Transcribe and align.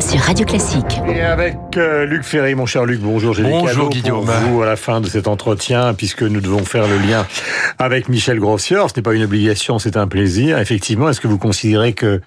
sur 0.00 0.20
Radio 0.20 0.46
Classique. 0.46 1.00
Et 1.08 1.20
avec 1.20 1.56
euh, 1.76 2.06
Luc 2.06 2.22
Ferry, 2.22 2.54
mon 2.54 2.64
cher 2.64 2.86
Luc, 2.86 3.00
bonjour. 3.00 3.34
J'ai 3.34 3.42
bonjour 3.42 3.90
des 3.90 4.00
Guillaume. 4.00 4.24
Pour 4.24 4.34
vous 4.34 4.62
à 4.62 4.66
la 4.66 4.76
fin 4.76 5.00
de 5.00 5.06
cet 5.06 5.28
entretien, 5.28 5.94
puisque 5.94 6.22
nous 6.22 6.40
devons 6.40 6.64
faire 6.64 6.86
le 6.88 6.96
lien 6.98 7.26
avec 7.78 8.08
Michel 8.08 8.38
Grossier. 8.38 8.78
Ce 8.88 8.96
n'est 8.96 9.02
pas 9.02 9.14
une 9.14 9.24
obligation, 9.24 9.78
c'est 9.78 9.96
un 9.96 10.06
plaisir. 10.06 10.58
Effectivement, 10.58 11.08
est-ce 11.10 11.20
que 11.20 11.28
vous 11.28 11.38
considérez 11.38 11.92
que 11.92 12.20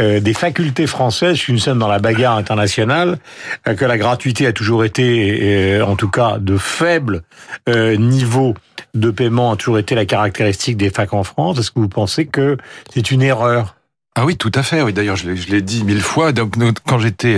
euh, 0.00 0.20
des 0.20 0.32
facultés 0.32 0.86
françaises, 0.86 1.38
nous 1.48 1.58
sommes 1.58 1.78
dans 1.78 1.88
la 1.88 1.98
bagarre 1.98 2.36
internationale, 2.36 3.18
euh, 3.66 3.74
que 3.74 3.84
la 3.84 3.98
gratuité 3.98 4.46
a 4.46 4.52
toujours 4.52 4.84
été, 4.84 5.80
en 5.82 5.96
tout 5.96 6.10
cas, 6.10 6.38
de 6.38 6.56
faible 6.56 7.22
niveau 7.66 8.54
de 8.94 9.10
paiement 9.10 9.52
a 9.52 9.56
toujours 9.56 9.78
été 9.78 9.94
la 9.94 10.06
caractéristique 10.06 10.76
des 10.76 10.90
facs 10.90 11.12
en 11.12 11.24
France? 11.24 11.58
Est-ce 11.58 11.70
que 11.70 11.80
vous 11.80 11.88
pensez 11.88 12.26
que 12.26 12.56
c'est 12.92 13.10
une 13.10 13.22
erreur? 13.22 13.77
Ah 14.20 14.24
oui, 14.26 14.36
tout 14.36 14.50
à 14.52 14.64
fait. 14.64 14.82
Oui, 14.82 14.92
d'ailleurs, 14.92 15.14
je 15.14 15.28
l'ai 15.28 15.62
dit 15.62 15.84
mille 15.84 16.00
fois. 16.00 16.32
Donc, 16.32 16.56
quand 16.84 16.98
j'étais 16.98 17.36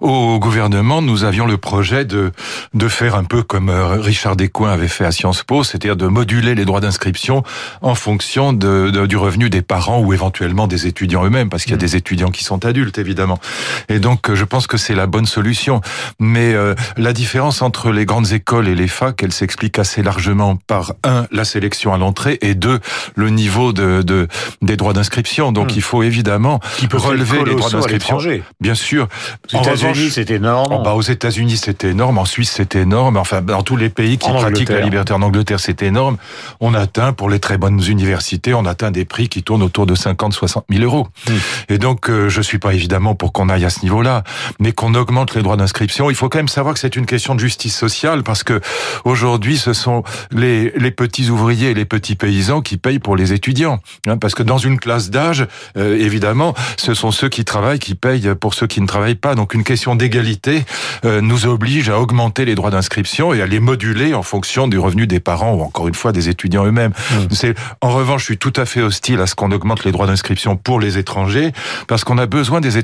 au 0.00 0.38
gouvernement, 0.38 1.02
nous 1.02 1.24
avions 1.24 1.46
le 1.46 1.58
projet 1.58 2.04
de 2.04 2.32
de 2.74 2.88
faire 2.88 3.14
un 3.14 3.24
peu 3.24 3.42
comme 3.42 3.68
euh, 3.68 4.00
Richard 4.00 4.36
Descoings 4.36 4.70
avait 4.70 4.88
fait 4.88 5.04
à 5.04 5.12
Sciences 5.12 5.42
Po, 5.42 5.64
c'est-à-dire 5.64 5.96
de 5.96 6.06
moduler 6.06 6.54
les 6.54 6.64
droits 6.64 6.80
d'inscription 6.80 7.42
en 7.82 7.94
fonction 7.94 8.52
de, 8.52 9.06
du 9.06 9.16
revenu 9.16 9.50
des 9.50 9.62
parents 9.62 10.00
ou 10.00 10.12
éventuellement 10.12 10.66
des 10.66 10.86
étudiants 10.86 11.24
eux-mêmes, 11.24 11.48
parce 11.48 11.64
qu'il 11.64 11.72
y 11.72 11.74
a 11.74 11.76
mmh. 11.76 11.80
des 11.80 11.96
étudiants 11.96 12.30
qui 12.30 12.44
sont 12.44 12.64
adultes 12.64 12.98
évidemment. 12.98 13.38
Et 13.88 13.98
donc, 13.98 14.32
je 14.32 14.44
pense 14.44 14.66
que 14.66 14.76
c'est 14.76 14.94
la 14.94 15.06
bonne 15.06 15.26
solution. 15.26 15.80
Mais 16.18 16.54
euh, 16.54 16.74
la 16.96 17.12
différence 17.12 17.62
entre 17.62 17.90
les 17.90 18.04
grandes 18.04 18.32
écoles 18.32 18.68
et 18.68 18.74
les 18.74 18.88
facs, 18.88 19.22
elle 19.22 19.32
s'explique 19.32 19.78
assez 19.78 20.02
largement 20.02 20.56
par 20.66 20.92
un 21.04 21.26
la 21.30 21.44
sélection 21.44 21.92
à 21.92 21.98
l'entrée 21.98 22.38
et 22.40 22.54
deux 22.54 22.80
le 23.16 23.30
niveau 23.30 23.72
de, 23.72 24.02
de 24.02 24.28
des 24.62 24.76
droits 24.76 24.92
d'inscription. 24.92 25.52
Donc, 25.52 25.72
mmh. 25.72 25.76
il 25.76 25.82
faut 25.82 26.02
évidemment 26.02 26.60
relever 26.92 27.44
les 27.44 27.54
droits 27.54 27.70
d'inscription. 27.70 28.18
Bien 28.60 28.74
sûr 28.74 29.08
unis 29.94 30.10
c'est 30.10 30.30
énorme. 30.30 30.76
Oh, 30.78 30.82
bah, 30.82 30.94
aux 30.94 31.02
États-Unis, 31.02 31.56
c'est 31.56 31.84
énorme. 31.84 32.18
En 32.18 32.24
Suisse, 32.24 32.52
c'est 32.54 32.74
énorme. 32.76 33.16
Enfin, 33.16 33.42
dans 33.42 33.62
tous 33.62 33.76
les 33.76 33.88
pays 33.88 34.18
qui 34.18 34.30
pratiquent 34.30 34.70
la 34.70 34.80
liberté 34.80 35.12
en 35.12 35.22
Angleterre, 35.22 35.60
c'est 35.60 35.82
énorme. 35.82 36.16
On 36.60 36.74
atteint, 36.74 37.12
pour 37.12 37.30
les 37.30 37.38
très 37.38 37.58
bonnes 37.58 37.82
universités, 37.82 38.54
on 38.54 38.64
atteint 38.66 38.90
des 38.90 39.04
prix 39.04 39.28
qui 39.28 39.42
tournent 39.42 39.62
autour 39.62 39.86
de 39.86 39.94
50, 39.94 40.32
60 40.32 40.64
000 40.70 40.84
euros. 40.84 41.08
Hmm. 41.28 41.32
Et 41.68 41.78
donc, 41.78 42.10
euh, 42.10 42.28
je 42.28 42.42
suis 42.42 42.58
pas 42.58 42.74
évidemment 42.74 43.14
pour 43.14 43.32
qu'on 43.32 43.48
aille 43.48 43.64
à 43.64 43.70
ce 43.70 43.82
niveau-là, 43.82 44.24
mais 44.58 44.72
qu'on 44.72 44.94
augmente 44.94 45.34
les 45.34 45.42
droits 45.42 45.56
d'inscription. 45.56 46.10
Il 46.10 46.16
faut 46.16 46.28
quand 46.28 46.38
même 46.38 46.48
savoir 46.48 46.74
que 46.74 46.80
c'est 46.80 46.96
une 46.96 47.06
question 47.06 47.34
de 47.34 47.40
justice 47.40 47.76
sociale 47.76 48.22
parce 48.22 48.42
que 48.42 48.60
aujourd'hui, 49.04 49.58
ce 49.58 49.72
sont 49.72 50.02
les, 50.30 50.72
les 50.76 50.90
petits 50.90 51.30
ouvriers 51.30 51.70
et 51.70 51.74
les 51.74 51.84
petits 51.84 52.16
paysans 52.16 52.60
qui 52.60 52.76
payent 52.76 52.98
pour 52.98 53.16
les 53.16 53.32
étudiants. 53.32 53.80
Hein, 54.06 54.18
parce 54.18 54.34
que 54.34 54.42
dans 54.42 54.58
une 54.58 54.78
classe 54.78 55.10
d'âge, 55.10 55.46
euh, 55.76 55.96
évidemment, 55.98 56.54
ce 56.76 56.94
sont 56.94 57.10
ceux 57.10 57.28
qui 57.28 57.44
travaillent 57.44 57.78
qui 57.78 57.94
payent 57.94 58.34
pour 58.40 58.54
ceux 58.54 58.66
qui 58.66 58.80
ne 58.80 58.86
travaillent 58.86 59.14
pas. 59.14 59.34
Donc, 59.34 59.54
une 59.54 59.64
question 59.64 59.77
d'égalité 59.86 60.64
euh, 61.04 61.20
nous 61.20 61.46
oblige 61.46 61.88
à 61.88 61.98
augmenter 62.00 62.44
les 62.44 62.54
droits 62.54 62.70
d'inscription 62.70 63.32
et 63.32 63.42
à 63.42 63.46
les 63.46 63.60
moduler 63.60 64.14
en 64.14 64.22
fonction 64.22 64.68
du 64.68 64.78
revenu 64.78 65.06
des 65.06 65.20
parents 65.20 65.54
ou 65.54 65.62
encore 65.62 65.88
une 65.88 65.94
fois 65.94 66.12
des 66.12 66.28
étudiants 66.28 66.64
eux-mêmes. 66.64 66.92
Mmh. 67.10 67.14
C'est 67.30 67.54
en 67.80 67.90
revanche, 67.90 68.22
je 68.22 68.26
suis 68.26 68.38
tout 68.38 68.52
à 68.56 68.64
fait 68.64 68.82
hostile 68.82 69.20
à 69.20 69.26
ce 69.26 69.34
qu'on 69.34 69.50
augmente 69.52 69.84
les 69.84 69.92
droits 69.92 70.06
d'inscription 70.06 70.56
pour 70.56 70.80
les 70.80 70.98
étrangers 70.98 71.52
parce 71.86 72.04
qu'on 72.04 72.18
a 72.18 72.26
besoin 72.26 72.60
des, 72.60 72.78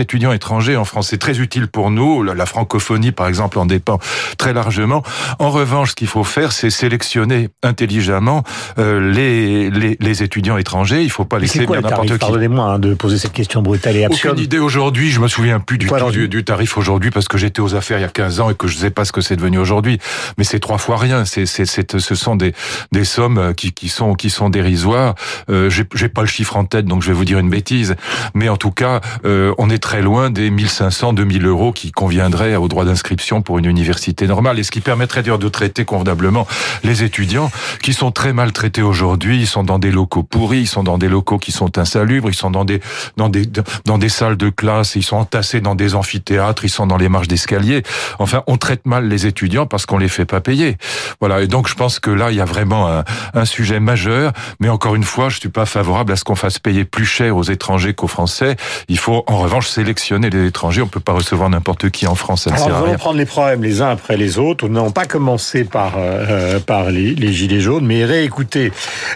étudiants 0.00 0.32
étrangers 0.32 0.76
en 0.76 0.84
France. 0.84 1.08
C'est 1.08 1.18
très 1.18 1.38
utile 1.38 1.68
pour 1.68 1.90
nous. 1.90 2.22
La 2.22 2.46
francophonie, 2.46 3.12
par 3.12 3.28
exemple, 3.28 3.58
en 3.58 3.66
dépend 3.66 3.98
très 4.38 4.52
largement. 4.52 5.02
En 5.38 5.50
revanche, 5.50 5.90
ce 5.90 5.94
qu'il 5.94 6.06
faut 6.06 6.24
faire, 6.24 6.52
c'est 6.52 6.70
sélectionner 6.70 7.48
intelligemment 7.62 8.42
euh, 8.78 9.12
les, 9.12 9.70
les, 9.70 9.96
les, 10.00 10.22
étudiants 10.22 10.56
étrangers. 10.56 11.02
Il 11.02 11.10
faut 11.10 11.24
pas 11.24 11.38
laisser 11.38 11.66
n'importe 11.66 12.06
qui. 12.06 12.18
Pardonnez-moi 12.18 12.64
hein, 12.64 12.78
de 12.78 12.94
poser 12.94 13.18
cette 13.18 13.32
question 13.32 13.62
brutale 13.62 13.96
et 13.96 14.04
absurde. 14.04 14.34
Aucune 14.34 14.44
idée 14.44 14.58
aujourd'hui. 14.58 15.10
Je 15.10 15.20
me 15.20 15.28
souviens 15.28 15.60
plus 15.60 15.78
du 15.78 15.86
tout 15.86 16.10
du, 16.10 16.28
du 16.28 16.39
tarif 16.44 16.76
aujourd'hui 16.78 17.10
parce 17.10 17.28
que 17.28 17.38
j'étais 17.38 17.60
aux 17.60 17.74
affaires 17.74 17.98
il 17.98 18.02
y 18.02 18.04
a 18.04 18.08
15 18.08 18.40
ans 18.40 18.50
et 18.50 18.54
que 18.54 18.66
je 18.66 18.76
ne 18.76 18.80
sais 18.80 18.90
pas 18.90 19.04
ce 19.04 19.12
que 19.12 19.20
c'est 19.20 19.36
devenu 19.36 19.58
aujourd'hui. 19.58 19.98
Mais 20.38 20.44
c'est 20.44 20.60
trois 20.60 20.78
fois 20.78 20.96
rien. 20.96 21.24
C'est, 21.24 21.46
c'est, 21.46 21.66
ce 21.66 22.14
sont 22.14 22.36
des, 22.36 22.52
des 22.92 23.04
sommes 23.04 23.38
euh, 23.38 23.52
qui, 23.52 23.72
qui 23.72 23.88
sont, 23.88 24.14
qui 24.14 24.30
sont 24.30 24.50
dérisoires. 24.50 25.14
Euh, 25.50 25.70
j'ai, 25.70 25.84
j'ai 25.94 26.08
pas 26.08 26.22
le 26.22 26.26
chiffre 26.26 26.56
en 26.56 26.64
tête, 26.64 26.86
donc 26.86 27.02
je 27.02 27.08
vais 27.08 27.14
vous 27.14 27.24
dire 27.24 27.38
une 27.38 27.50
bêtise. 27.50 27.96
Mais 28.34 28.48
en 28.48 28.56
tout 28.56 28.70
cas, 28.70 29.00
euh, 29.24 29.54
on 29.58 29.70
est 29.70 29.78
très 29.78 30.02
loin 30.02 30.30
des 30.30 30.50
1500, 30.50 31.12
2000 31.12 31.46
euros 31.46 31.72
qui 31.72 31.92
conviendraient 31.92 32.56
au 32.56 32.68
droit 32.68 32.84
d'inscription 32.84 33.42
pour 33.42 33.58
une 33.58 33.66
université 33.66 34.26
normale 34.26 34.58
et 34.58 34.62
ce 34.62 34.70
qui 34.70 34.80
permettrait 34.80 35.22
d'ailleurs 35.22 35.38
de 35.38 35.48
traiter 35.48 35.84
convenablement 35.84 36.46
les 36.84 37.02
étudiants 37.02 37.50
qui 37.82 37.92
sont 37.92 38.10
très 38.10 38.32
mal 38.32 38.52
traités 38.52 38.82
aujourd'hui. 38.82 39.40
Ils 39.40 39.46
sont 39.46 39.64
dans 39.64 39.78
des 39.78 39.90
locaux 39.90 40.22
pourris, 40.22 40.60
ils 40.60 40.66
sont 40.66 40.82
dans 40.82 40.98
des 40.98 41.08
locaux 41.08 41.38
qui 41.38 41.52
sont 41.52 41.78
insalubres, 41.78 42.28
ils 42.28 42.34
sont 42.34 42.50
dans 42.50 42.64
des, 42.64 42.80
dans 43.16 43.28
des, 43.28 43.46
dans 43.84 43.98
des 43.98 44.08
salles 44.08 44.36
de 44.36 44.50
classe, 44.50 44.96
ils 44.96 45.02
sont 45.02 45.16
entassés 45.16 45.60
dans 45.60 45.74
des 45.74 45.94
amphithéâtres 45.94 46.29
théâtre, 46.30 46.64
ils 46.64 46.70
sont 46.70 46.86
dans 46.86 46.96
les 46.96 47.08
marches 47.08 47.26
d'escalier. 47.26 47.82
Enfin, 48.20 48.44
on 48.46 48.56
traite 48.56 48.86
mal 48.86 49.08
les 49.08 49.26
étudiants 49.26 49.66
parce 49.66 49.84
qu'on 49.84 49.98
les 49.98 50.08
fait 50.08 50.26
pas 50.26 50.40
payer. 50.40 50.76
Voilà. 51.18 51.42
Et 51.42 51.48
donc, 51.48 51.68
je 51.68 51.74
pense 51.74 51.98
que 51.98 52.10
là, 52.10 52.30
il 52.30 52.36
y 52.36 52.40
a 52.40 52.44
vraiment 52.44 52.88
un, 52.88 53.02
un 53.34 53.44
sujet 53.44 53.80
majeur. 53.80 54.32
Mais 54.60 54.68
encore 54.68 54.94
une 54.94 55.02
fois, 55.02 55.28
je 55.28 55.40
suis 55.40 55.48
pas 55.48 55.66
favorable 55.66 56.12
à 56.12 56.16
ce 56.16 56.22
qu'on 56.22 56.36
fasse 56.36 56.60
payer 56.60 56.84
plus 56.84 57.04
cher 57.04 57.36
aux 57.36 57.42
étrangers 57.42 57.94
qu'aux 57.94 58.06
Français. 58.06 58.54
Il 58.88 58.98
faut, 58.98 59.24
en 59.26 59.38
revanche, 59.38 59.66
sélectionner 59.66 60.30
les 60.30 60.46
étrangers. 60.46 60.82
On 60.82 60.86
peut 60.86 61.00
pas 61.00 61.12
recevoir 61.12 61.50
n'importe 61.50 61.90
qui 61.90 62.06
en 62.06 62.14
France. 62.14 62.44
Ça 62.44 62.54
Alors, 62.54 62.68
nous 62.68 62.84
allons 62.86 62.98
prendre 62.98 63.18
les 63.18 63.26
problèmes 63.26 63.62
les 63.62 63.82
uns 63.82 63.90
après 63.90 64.16
les 64.16 64.38
autres. 64.38 64.68
Nous 64.68 64.74
n'avons 64.74 64.92
pas 64.92 65.06
commencé 65.06 65.64
par 65.64 65.94
euh, 65.96 66.60
par 66.60 66.90
les, 66.90 67.14
les, 67.14 67.32
gilets 67.32 67.60
jaunes, 67.60 67.86
mais 67.86 68.04
réécouter 68.04 68.72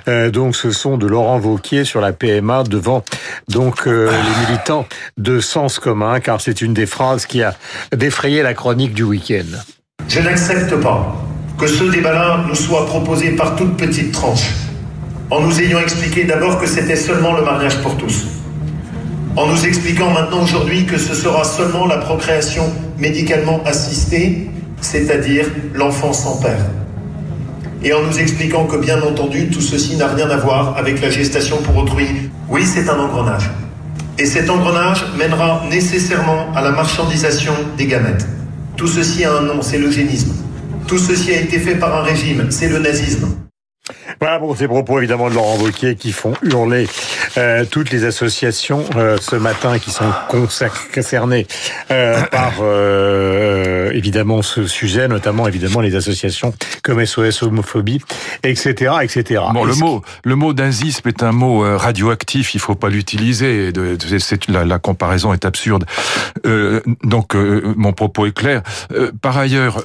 euh, 0.09 0.31
donc 0.31 0.57
ce 0.57 0.71
son 0.71 0.97
de 0.97 1.07
Laurent 1.07 1.39
Vauquier 1.39 1.85
sur 1.85 2.01
la 2.01 2.13
PMA 2.13 2.65
devant 2.65 3.05
donc 3.49 3.87
euh, 3.87 4.11
les 4.11 4.47
militants 4.47 4.87
de 5.17 5.41
Sens 5.41 5.79
commun, 5.79 6.21
car 6.21 6.41
c'est 6.41 6.63
une 6.63 6.75
des 6.75 6.87
phrases 6.87 7.04
qui 7.29 7.43
a 7.43 7.55
défrayé 7.95 8.43
la 8.43 8.55
chronique 8.55 8.95
du 8.95 9.03
week-end. 9.03 9.59
Je 10.09 10.21
n'accepte 10.21 10.75
pas 10.77 11.15
que 11.59 11.67
ce 11.67 11.85
débat-là 11.85 12.45
nous 12.49 12.55
soit 12.55 12.87
proposé 12.87 13.31
par 13.31 13.57
toute 13.57 13.77
petite 13.77 14.13
tranche, 14.13 14.51
en 15.31 15.41
nous 15.41 15.61
ayant 15.61 15.81
expliqué 15.81 16.25
d'abord 16.25 16.59
que 16.59 16.67
c'était 16.67 16.97
seulement 16.97 17.35
le 17.35 17.43
mariage 17.43 17.81
pour 17.83 17.97
tous, 17.97 18.27
en 19.37 19.47
nous 19.47 19.65
expliquant 19.65 20.11
maintenant 20.11 20.43
aujourd'hui 20.43 20.87
que 20.87 20.99
ce 20.99 21.15
sera 21.15 21.45
seulement 21.45 21.87
la 21.87 21.99
procréation 21.99 22.65
médicalement 22.99 23.63
assistée, 23.65 24.51
c'est-à-dire 24.81 25.47
l'enfant 25.75 26.13
sans 26.13 26.41
père. 26.41 26.65
Et 27.83 27.93
en 27.93 28.03
nous 28.03 28.19
expliquant 28.19 28.65
que 28.65 28.77
bien 28.77 29.01
entendu, 29.03 29.51
tout 29.51 29.61
ceci 29.61 29.97
n'a 29.97 30.09
rien 30.09 30.31
à 30.31 30.37
voir 30.39 30.77
avec 30.79 31.03
la 31.03 31.11
gestation 31.11 31.59
pour 31.59 31.77
autrui. 31.77 32.31
Oui, 32.49 32.65
c'est 32.65 32.89
un 32.89 32.99
engrenage. 32.99 33.51
Et 34.17 34.27
cet 34.27 34.49
engrenage 34.49 35.05
mènera 35.19 35.65
nécessairement 35.69 36.53
à 36.55 36.63
la 36.63 36.71
marchandisation 36.71 37.53
des 37.77 37.87
gamètes. 37.87 38.27
Tout 38.77 38.87
ceci 38.87 39.25
a 39.25 39.33
un 39.33 39.43
nom, 39.43 39.61
c'est 39.61 39.79
l'eugénisme. 39.79 40.33
Tout 40.87 40.99
ceci 40.99 41.33
a 41.33 41.41
été 41.41 41.59
fait 41.59 41.75
par 41.75 41.97
un 41.97 42.03
régime, 42.03 42.47
c'est 42.51 42.69
le 42.69 42.79
nazisme. 42.79 43.44
Voilà 44.21 44.39
pour 44.39 44.57
ces 44.57 44.69
propos 44.69 44.99
évidemment 44.99 45.29
de 45.29 45.35
Laurent 45.35 45.57
Wauquiez 45.57 45.97
qui 45.97 46.13
font 46.13 46.35
hurler 46.43 46.87
euh, 47.37 47.65
toutes 47.71 47.91
les 47.91 48.05
associations 48.05 48.85
euh, 48.97 49.17
ce 49.21 49.37
matin 49.37 49.79
qui 49.79 49.91
sont 49.91 50.11
concernées 50.93 51.47
euh, 51.91 52.23
par 52.31 52.55
euh, 52.61 53.91
évidemment 53.93 54.43
ce 54.43 54.67
sujet, 54.67 55.09
notamment 55.09 55.49
évidemment 55.49 55.81
les 55.81 55.97
associations 55.97 56.55
comme 56.83 57.05
SOS 57.05 57.43
homophobie, 57.43 58.01
etc., 58.43 58.95
etc. 59.03 59.43
Bon, 59.53 59.65
le 59.65 59.75
mot, 59.75 60.03
le 60.25 60.37
mot 60.37 60.53
nazisme 60.53 61.09
est 61.09 61.23
un 61.23 61.33
mot 61.33 61.65
euh, 61.65 61.77
radioactif, 61.77 62.55
il 62.55 62.61
faut 62.61 62.75
pas 62.75 62.89
l'utiliser. 62.89 63.73
La, 64.49 64.65
la 64.65 64.79
comparaison 64.79 65.33
est 65.33 65.45
absurde. 65.45 65.85
donc 67.03 67.35
mon 67.35 67.93
propos 67.93 68.27
est 68.27 68.37
clair. 68.37 68.63
par 69.21 69.39
ailleurs, 69.39 69.83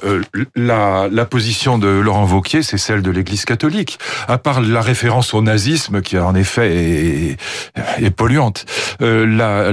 la, 0.54 1.08
la 1.10 1.24
position 1.24 1.78
de 1.78 1.88
Laurent 1.88 2.26
Wauquiez, 2.26 2.62
c'est 2.62 2.78
celle 2.78 3.02
de 3.02 3.10
l'Église 3.10 3.44
catholique 3.44 3.98
à 4.28 4.38
part 4.38 4.60
la 4.60 4.80
référence 4.80 5.34
au 5.34 5.42
nazisme, 5.42 6.02
qui 6.02 6.18
en 6.18 6.34
effet 6.34 7.36
est, 8.00 8.10
polluante, 8.10 8.66
euh, 9.00 9.26
la, 9.26 9.72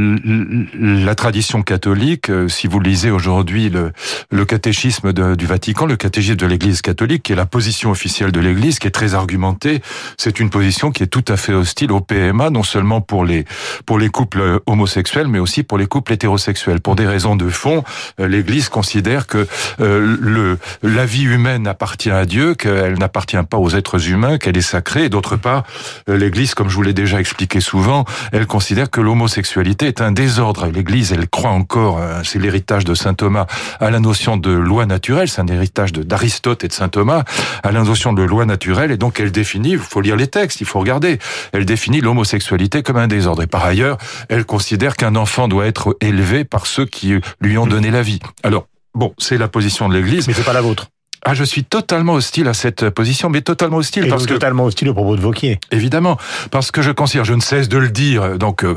la, 0.80 1.16
tradition 1.16 1.62
catholique, 1.64 2.30
euh, 2.30 2.48
si 2.48 2.68
vous 2.68 2.80
lisez 2.80 3.12
aujourd'hui 3.12 3.70
le, 3.70 3.92
le 4.30 4.46
catéchisme 4.46 5.14
du 5.14 5.46
Vatican, 5.46 5.86
le 5.86 5.96
catéchisme 5.96 6.38
de 6.38 6.46
l'Église 6.46 6.82
catholique, 6.82 7.24
qui 7.24 7.34
est 7.34 7.36
la 7.36 7.46
position 7.46 7.92
officielle 7.92 8.32
de 8.32 8.40
l'Église, 8.40 8.80
qui 8.80 8.88
est 8.88 8.92
très 8.92 9.16
argumentée, 9.16 9.82
c'est 10.18 10.40
une 10.40 10.50
position 10.50 10.92
qui 10.92 11.04
est 11.04 11.08
tout 11.08 11.26
à 11.28 11.38
fait 11.38 11.54
hostile 11.54 11.92
au 11.92 12.00
PMA, 12.00 12.50
non 12.50 12.64
seulement 12.64 13.02
pour 13.02 13.26
les 13.26 13.46
pour 13.86 14.00
les 14.00 14.10
couples 14.10 14.62
homosexuels, 14.66 15.28
mais 15.28 15.40
aussi 15.40 15.64
pour 15.64 15.78
les 15.78 15.88
couples 15.88 16.14
hétérosexuels. 16.14 16.80
Pour 16.82 16.96
des 16.96 17.08
raisons 17.08 17.36
de 17.36 17.50
fond, 17.50 17.84
euh, 18.20 18.28
l'Église 18.28 18.70
considère 18.70 19.28
que 19.28 19.48
le 19.80 20.58
la 20.84 21.06
vie 21.06 21.24
humaine 21.24 21.68
appartient 21.68 22.12
à 22.12 22.26
Dieu, 22.26 22.56
qu'elle 22.56 22.98
n'appartient 22.98 23.38
pas 23.50 23.58
aux 23.58 23.70
êtres 23.72 24.10
humains 24.10 24.37
qu'elle 24.39 24.57
est 24.57 24.62
sacrée, 24.62 25.10
d'autre 25.10 25.36
part, 25.36 25.63
euh, 26.10 26.18
l'Église, 26.18 26.54
comme 26.54 26.69
je 26.69 26.75
vous 26.75 26.84
l'ai 26.84 26.94
déjà 26.94 27.19
expliqué 27.19 27.60
souvent, 27.60 28.06
elle 28.31 28.48
considère 28.48 28.89
que 28.89 29.01
l'homosexualité 29.01 29.88
est 29.88 30.01
un 30.01 30.12
désordre. 30.12 30.68
L'Église, 30.68 31.12
elle 31.12 31.28
croit 31.28 31.51
encore, 31.51 32.00
euh, 32.00 32.22
c'est 32.24 32.39
l'héritage 32.39 32.86
de 32.86 32.94
saint 32.94 33.13
Thomas, 33.13 33.45
à 33.80 33.89
la 33.89 34.00
notion 34.00 34.38
de 34.38 34.51
loi 34.51 34.86
naturelle, 34.86 35.30
c'est 35.30 35.42
un 35.42 35.48
héritage 35.48 35.92
d'Aristote 35.94 36.63
et 36.63 36.68
de 36.68 36.74
saint 36.74 36.89
Thomas, 36.89 37.24
à 37.63 37.72
la 37.72 37.84
notion 37.84 38.13
de 38.13 38.24
loi 38.24 38.45
naturelle, 38.45 38.92
et 38.92 38.98
donc 38.98 39.19
elle 39.19 39.31
définit, 39.31 39.72
il 39.72 39.80
faut 39.80 40.01
lire 40.01 40.16
les 40.16 40.28
textes, 40.28 40.62
il 40.62 40.68
faut 40.68 40.80
regarder, 40.80 41.19
elle 41.54 41.66
définit 41.66 42.01
l'homosexualité 42.01 42.83
comme 42.83 42.98
un 42.98 43.07
désordre. 43.07 43.44
Et 43.44 43.48
par 43.48 43.66
ailleurs, 43.66 43.98
elle 44.30 44.45
considère 44.45 44.95
qu'un 44.95 45.16
enfant 45.16 45.48
doit 45.48 45.66
être 45.66 45.98
élevé 46.01 46.44
par 46.44 46.66
ceux 46.66 46.86
qui 46.86 47.13
lui 47.42 47.57
ont 47.57 47.68
donné 47.68 47.92
la 47.92 48.01
vie. 48.01 48.19
Alors, 48.44 48.68
bon, 48.94 49.13
c'est 49.18 49.38
la 49.38 49.48
position 49.48 49.90
de 49.90 49.95
l'Église. 49.95 50.28
Mais 50.28 50.33
c'est 50.33 50.44
pas 50.44 50.54
la 50.54 50.62
vôtre. 50.62 50.88
Ah, 51.30 51.34
je 51.34 51.44
suis 51.44 51.66
totalement 51.66 52.14
hostile 52.14 52.48
à 52.48 52.54
cette 52.54 52.90
position, 52.90 53.30
mais 53.30 53.42
totalement 53.42 53.76
hostile 53.76 54.06
Et 54.06 54.08
parce 54.08 54.22
donc 54.22 54.30
que 54.30 54.34
totalement 54.36 54.64
hostile 54.64 54.88
au 54.88 54.94
propos 54.94 55.18
de 55.18 55.22
Vauquier. 55.22 55.60
évidemment, 55.72 56.18
parce 56.52 56.72
que 56.72 56.82
je 56.82 56.92
considère, 56.92 57.26
je 57.26 57.34
ne 57.34 57.42
cesse 57.42 57.68
de 57.68 57.78
le 57.78 57.90
dire. 57.90 58.38
Donc, 58.38 58.64
euh, 58.64 58.76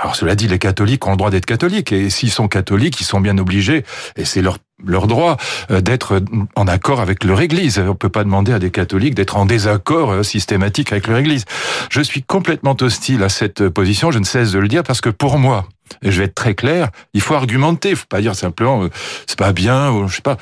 alors 0.00 0.16
cela 0.16 0.34
dit, 0.34 0.48
les 0.48 0.58
catholiques 0.58 1.06
ont 1.06 1.12
le 1.12 1.16
droit 1.16 1.30
d'être 1.30 1.46
catholiques, 1.46 1.92
et 1.92 2.10
s'ils 2.10 2.32
sont 2.32 2.48
catholiques, 2.48 3.00
ils 3.00 3.04
sont 3.04 3.20
bien 3.20 3.38
obligés, 3.38 3.84
et 4.16 4.24
c'est 4.24 4.42
leur 4.42 4.58
leur 4.84 5.06
droit 5.06 5.36
euh, 5.70 5.80
d'être 5.80 6.20
en 6.56 6.66
accord 6.66 7.00
avec 7.00 7.22
leur 7.22 7.40
Église. 7.40 7.78
On 7.78 7.94
peut 7.94 8.08
pas 8.08 8.24
demander 8.24 8.52
à 8.52 8.58
des 8.58 8.72
catholiques 8.72 9.14
d'être 9.14 9.36
en 9.36 9.46
désaccord 9.46 10.10
euh, 10.10 10.22
systématique 10.24 10.90
avec 10.90 11.06
leur 11.06 11.18
Église. 11.18 11.44
Je 11.90 12.00
suis 12.00 12.24
complètement 12.24 12.76
hostile 12.80 13.22
à 13.22 13.28
cette 13.28 13.68
position. 13.68 14.10
Je 14.10 14.18
ne 14.18 14.24
cesse 14.24 14.50
de 14.50 14.58
le 14.58 14.66
dire 14.66 14.82
parce 14.82 15.00
que 15.00 15.10
pour 15.10 15.38
moi, 15.38 15.68
et 16.02 16.10
je 16.10 16.18
vais 16.18 16.24
être 16.26 16.34
très 16.34 16.54
clair, 16.54 16.88
il 17.12 17.20
faut 17.20 17.34
argumenter, 17.34 17.90
il 17.90 17.96
faut 17.96 18.06
pas 18.08 18.20
dire 18.20 18.34
simplement 18.34 18.84
euh, 18.84 18.90
c'est 19.26 19.38
pas 19.38 19.52
bien 19.52 19.90
ou 19.90 20.08
je 20.08 20.16
sais 20.16 20.22
pas. 20.22 20.36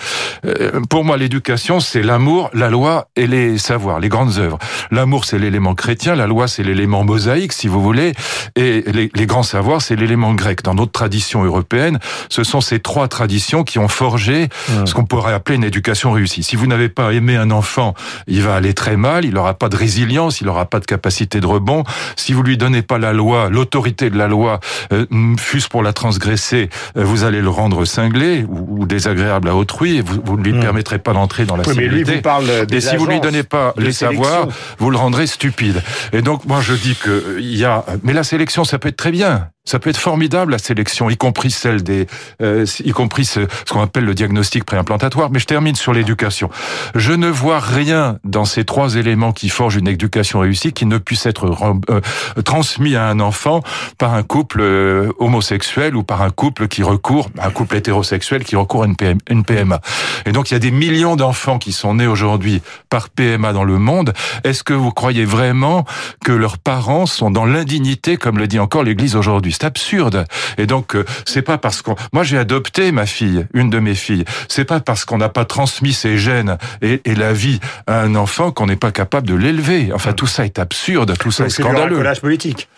Euh, 0.44 0.80
pour 0.88 1.04
moi, 1.04 1.16
l'éducation 1.16 1.80
c'est 1.80 2.02
l'amour, 2.02 2.50
la 2.52 2.70
loi 2.70 3.08
et 3.16 3.26
les 3.26 3.58
savoirs, 3.58 4.00
les 4.00 4.08
grandes 4.08 4.38
œuvres. 4.38 4.58
L'amour 4.90 5.24
c'est 5.24 5.38
l'élément 5.38 5.74
chrétien, 5.74 6.14
la 6.14 6.26
loi 6.26 6.48
c'est 6.48 6.62
l'élément 6.62 7.04
mosaïque 7.04 7.52
si 7.52 7.68
vous 7.68 7.82
voulez, 7.82 8.12
et 8.56 8.84
les, 8.86 9.10
les 9.14 9.26
grands 9.26 9.42
savoirs 9.42 9.82
c'est 9.82 9.96
l'élément 9.96 10.34
grec. 10.34 10.62
Dans 10.62 10.74
notre 10.74 10.92
tradition 10.92 11.44
européenne, 11.44 11.98
ce 12.28 12.44
sont 12.44 12.60
ces 12.60 12.80
trois 12.80 13.08
traditions 13.08 13.64
qui 13.64 13.78
ont 13.78 13.88
forgé 13.88 14.48
ce 14.84 14.94
qu'on 14.94 15.04
pourrait 15.04 15.32
appeler 15.32 15.56
une 15.56 15.64
éducation 15.64 16.12
réussie. 16.12 16.42
Si 16.42 16.56
vous 16.56 16.66
n'avez 16.66 16.88
pas 16.88 17.12
aimé 17.12 17.36
un 17.36 17.50
enfant, 17.50 17.94
il 18.26 18.42
va 18.42 18.54
aller 18.54 18.74
très 18.74 18.96
mal, 18.96 19.24
il 19.24 19.34
n'aura 19.34 19.54
pas 19.54 19.68
de 19.68 19.76
résilience, 19.76 20.40
il 20.40 20.46
n'aura 20.46 20.66
pas 20.66 20.80
de 20.80 20.86
capacité 20.86 21.40
de 21.40 21.46
rebond. 21.46 21.84
Si 22.16 22.32
vous 22.32 22.42
lui 22.42 22.56
donnez 22.56 22.82
pas 22.82 22.98
la 22.98 23.12
loi, 23.12 23.48
l'autorité 23.50 24.10
de 24.10 24.18
la 24.18 24.28
loi, 24.28 24.60
euh, 24.92 25.06
fût-ce 25.38 25.68
pour 25.68 25.82
la 25.82 25.92
transgresser, 25.92 26.68
euh, 26.96 27.04
vous 27.04 27.24
allez 27.24 27.40
le 27.40 27.48
rendre 27.48 27.84
cinglé 27.84 28.44
ou, 28.48 28.80
ou 28.82 28.86
désagréable 28.86 29.48
à 29.48 29.54
autrui, 29.56 29.96
et 29.96 30.02
vous, 30.02 30.20
vous 30.24 30.36
ne 30.36 30.42
lui 30.44 30.52
Mmh. 30.52 30.60
permettrez 30.60 30.98
pas 30.98 31.12
d'entrer 31.12 31.44
dans 31.44 31.56
la 31.56 31.62
Oui, 31.66 31.74
mais 31.76 31.86
lui 31.88 32.02
vous 32.02 32.20
parle 32.20 32.66
des 32.66 32.76
Et 32.76 32.80
si 32.80 32.96
vous 32.96 33.06
lui 33.06 33.20
donnez 33.20 33.42
pas 33.42 33.72
les 33.76 33.92
sélection. 33.92 34.22
savoirs, 34.24 34.48
vous 34.78 34.90
le 34.90 34.96
rendrez 34.98 35.26
stupide. 35.26 35.82
Et 36.12 36.22
donc 36.22 36.44
moi 36.44 36.60
je 36.60 36.74
dis 36.74 36.94
que 36.94 37.10
euh, 37.10 37.36
il 37.40 37.56
y 37.56 37.64
a, 37.64 37.84
mais 38.02 38.12
la 38.12 38.22
sélection 38.24 38.64
ça 38.64 38.78
peut 38.78 38.88
être 38.88 38.96
très 38.96 39.12
bien. 39.12 39.48
Ça 39.64 39.78
peut 39.78 39.90
être 39.90 39.96
formidable 39.96 40.50
la 40.50 40.58
sélection, 40.58 41.08
y 41.08 41.16
compris 41.16 41.52
celle 41.52 41.84
des, 41.84 42.08
euh, 42.42 42.66
y 42.84 42.90
compris 42.90 43.24
ce, 43.24 43.40
qu'on 43.70 43.80
appelle 43.80 44.04
le 44.04 44.12
diagnostic 44.12 44.64
préimplantatoire. 44.64 45.30
Mais 45.30 45.38
je 45.38 45.46
termine 45.46 45.76
sur 45.76 45.92
l'éducation. 45.92 46.50
Je 46.96 47.12
ne 47.12 47.28
vois 47.28 47.60
rien 47.60 48.18
dans 48.24 48.44
ces 48.44 48.64
trois 48.64 48.96
éléments 48.96 49.30
qui 49.30 49.48
forgent 49.48 49.76
une 49.76 49.86
éducation 49.86 50.40
réussie 50.40 50.72
qui 50.72 50.84
ne 50.84 50.98
puisse 50.98 51.26
être 51.26 51.46
euh, 51.90 52.00
transmis 52.42 52.96
à 52.96 53.06
un 53.06 53.20
enfant 53.20 53.62
par 53.98 54.14
un 54.14 54.24
couple 54.24 54.62
euh, 54.62 55.12
homosexuel 55.20 55.94
ou 55.94 56.02
par 56.02 56.22
un 56.22 56.30
couple 56.30 56.66
qui 56.66 56.82
recourt, 56.82 57.30
un 57.38 57.50
couple 57.50 57.76
hétérosexuel 57.76 58.42
qui 58.42 58.56
recourt 58.56 58.82
à 58.82 58.86
une 58.86 59.44
PMA. 59.44 59.80
Et 60.26 60.32
donc 60.32 60.50
il 60.50 60.54
y 60.54 60.56
a 60.56 60.60
des 60.60 60.72
millions 60.72 61.14
d'enfants 61.14 61.60
qui 61.60 61.70
sont 61.70 61.94
nés 61.94 62.08
aujourd'hui 62.08 62.62
par 62.90 63.10
PMA 63.10 63.52
dans 63.52 63.64
le 63.64 63.78
monde. 63.78 64.12
Est-ce 64.42 64.64
que 64.64 64.74
vous 64.74 64.90
croyez 64.90 65.24
vraiment 65.24 65.84
que 66.24 66.32
leurs 66.32 66.58
parents 66.58 67.06
sont 67.06 67.30
dans 67.30 67.44
l'indignité, 67.44 68.16
comme 68.16 68.38
le 68.38 68.48
dit 68.48 68.58
encore 68.58 68.82
l'Église 68.82 69.14
aujourd'hui? 69.14 69.51
C'est 69.52 69.64
absurde. 69.64 70.24
Et 70.58 70.66
donc 70.66 70.96
euh, 70.96 71.04
c'est 71.24 71.42
pas 71.42 71.58
parce 71.58 71.82
qu'on, 71.82 71.96
moi 72.12 72.22
j'ai 72.22 72.38
adopté 72.38 72.92
ma 72.92 73.06
fille, 73.06 73.46
une 73.54 73.70
de 73.70 73.78
mes 73.78 73.94
filles. 73.94 74.24
C'est 74.48 74.64
pas 74.64 74.80
parce 74.80 75.04
qu'on 75.04 75.18
n'a 75.18 75.28
pas 75.28 75.44
transmis 75.44 75.92
ses 75.92 76.18
gènes 76.18 76.58
et, 76.80 77.00
et 77.04 77.14
la 77.14 77.32
vie 77.32 77.60
à 77.86 78.00
un 78.00 78.14
enfant 78.14 78.50
qu'on 78.50 78.66
n'est 78.66 78.76
pas 78.76 78.92
capable 78.92 79.26
de 79.26 79.34
l'élever. 79.34 79.90
Enfin 79.94 80.12
tout 80.12 80.26
ça 80.26 80.44
est 80.44 80.58
absurde, 80.58 81.16
tout 81.18 81.30
ça 81.30 81.46
est 81.46 81.50
c'est 81.50 81.62
du 81.62 81.68
scandaleux. 81.68 81.96
racolage 81.96 82.20
politique. 82.20 82.68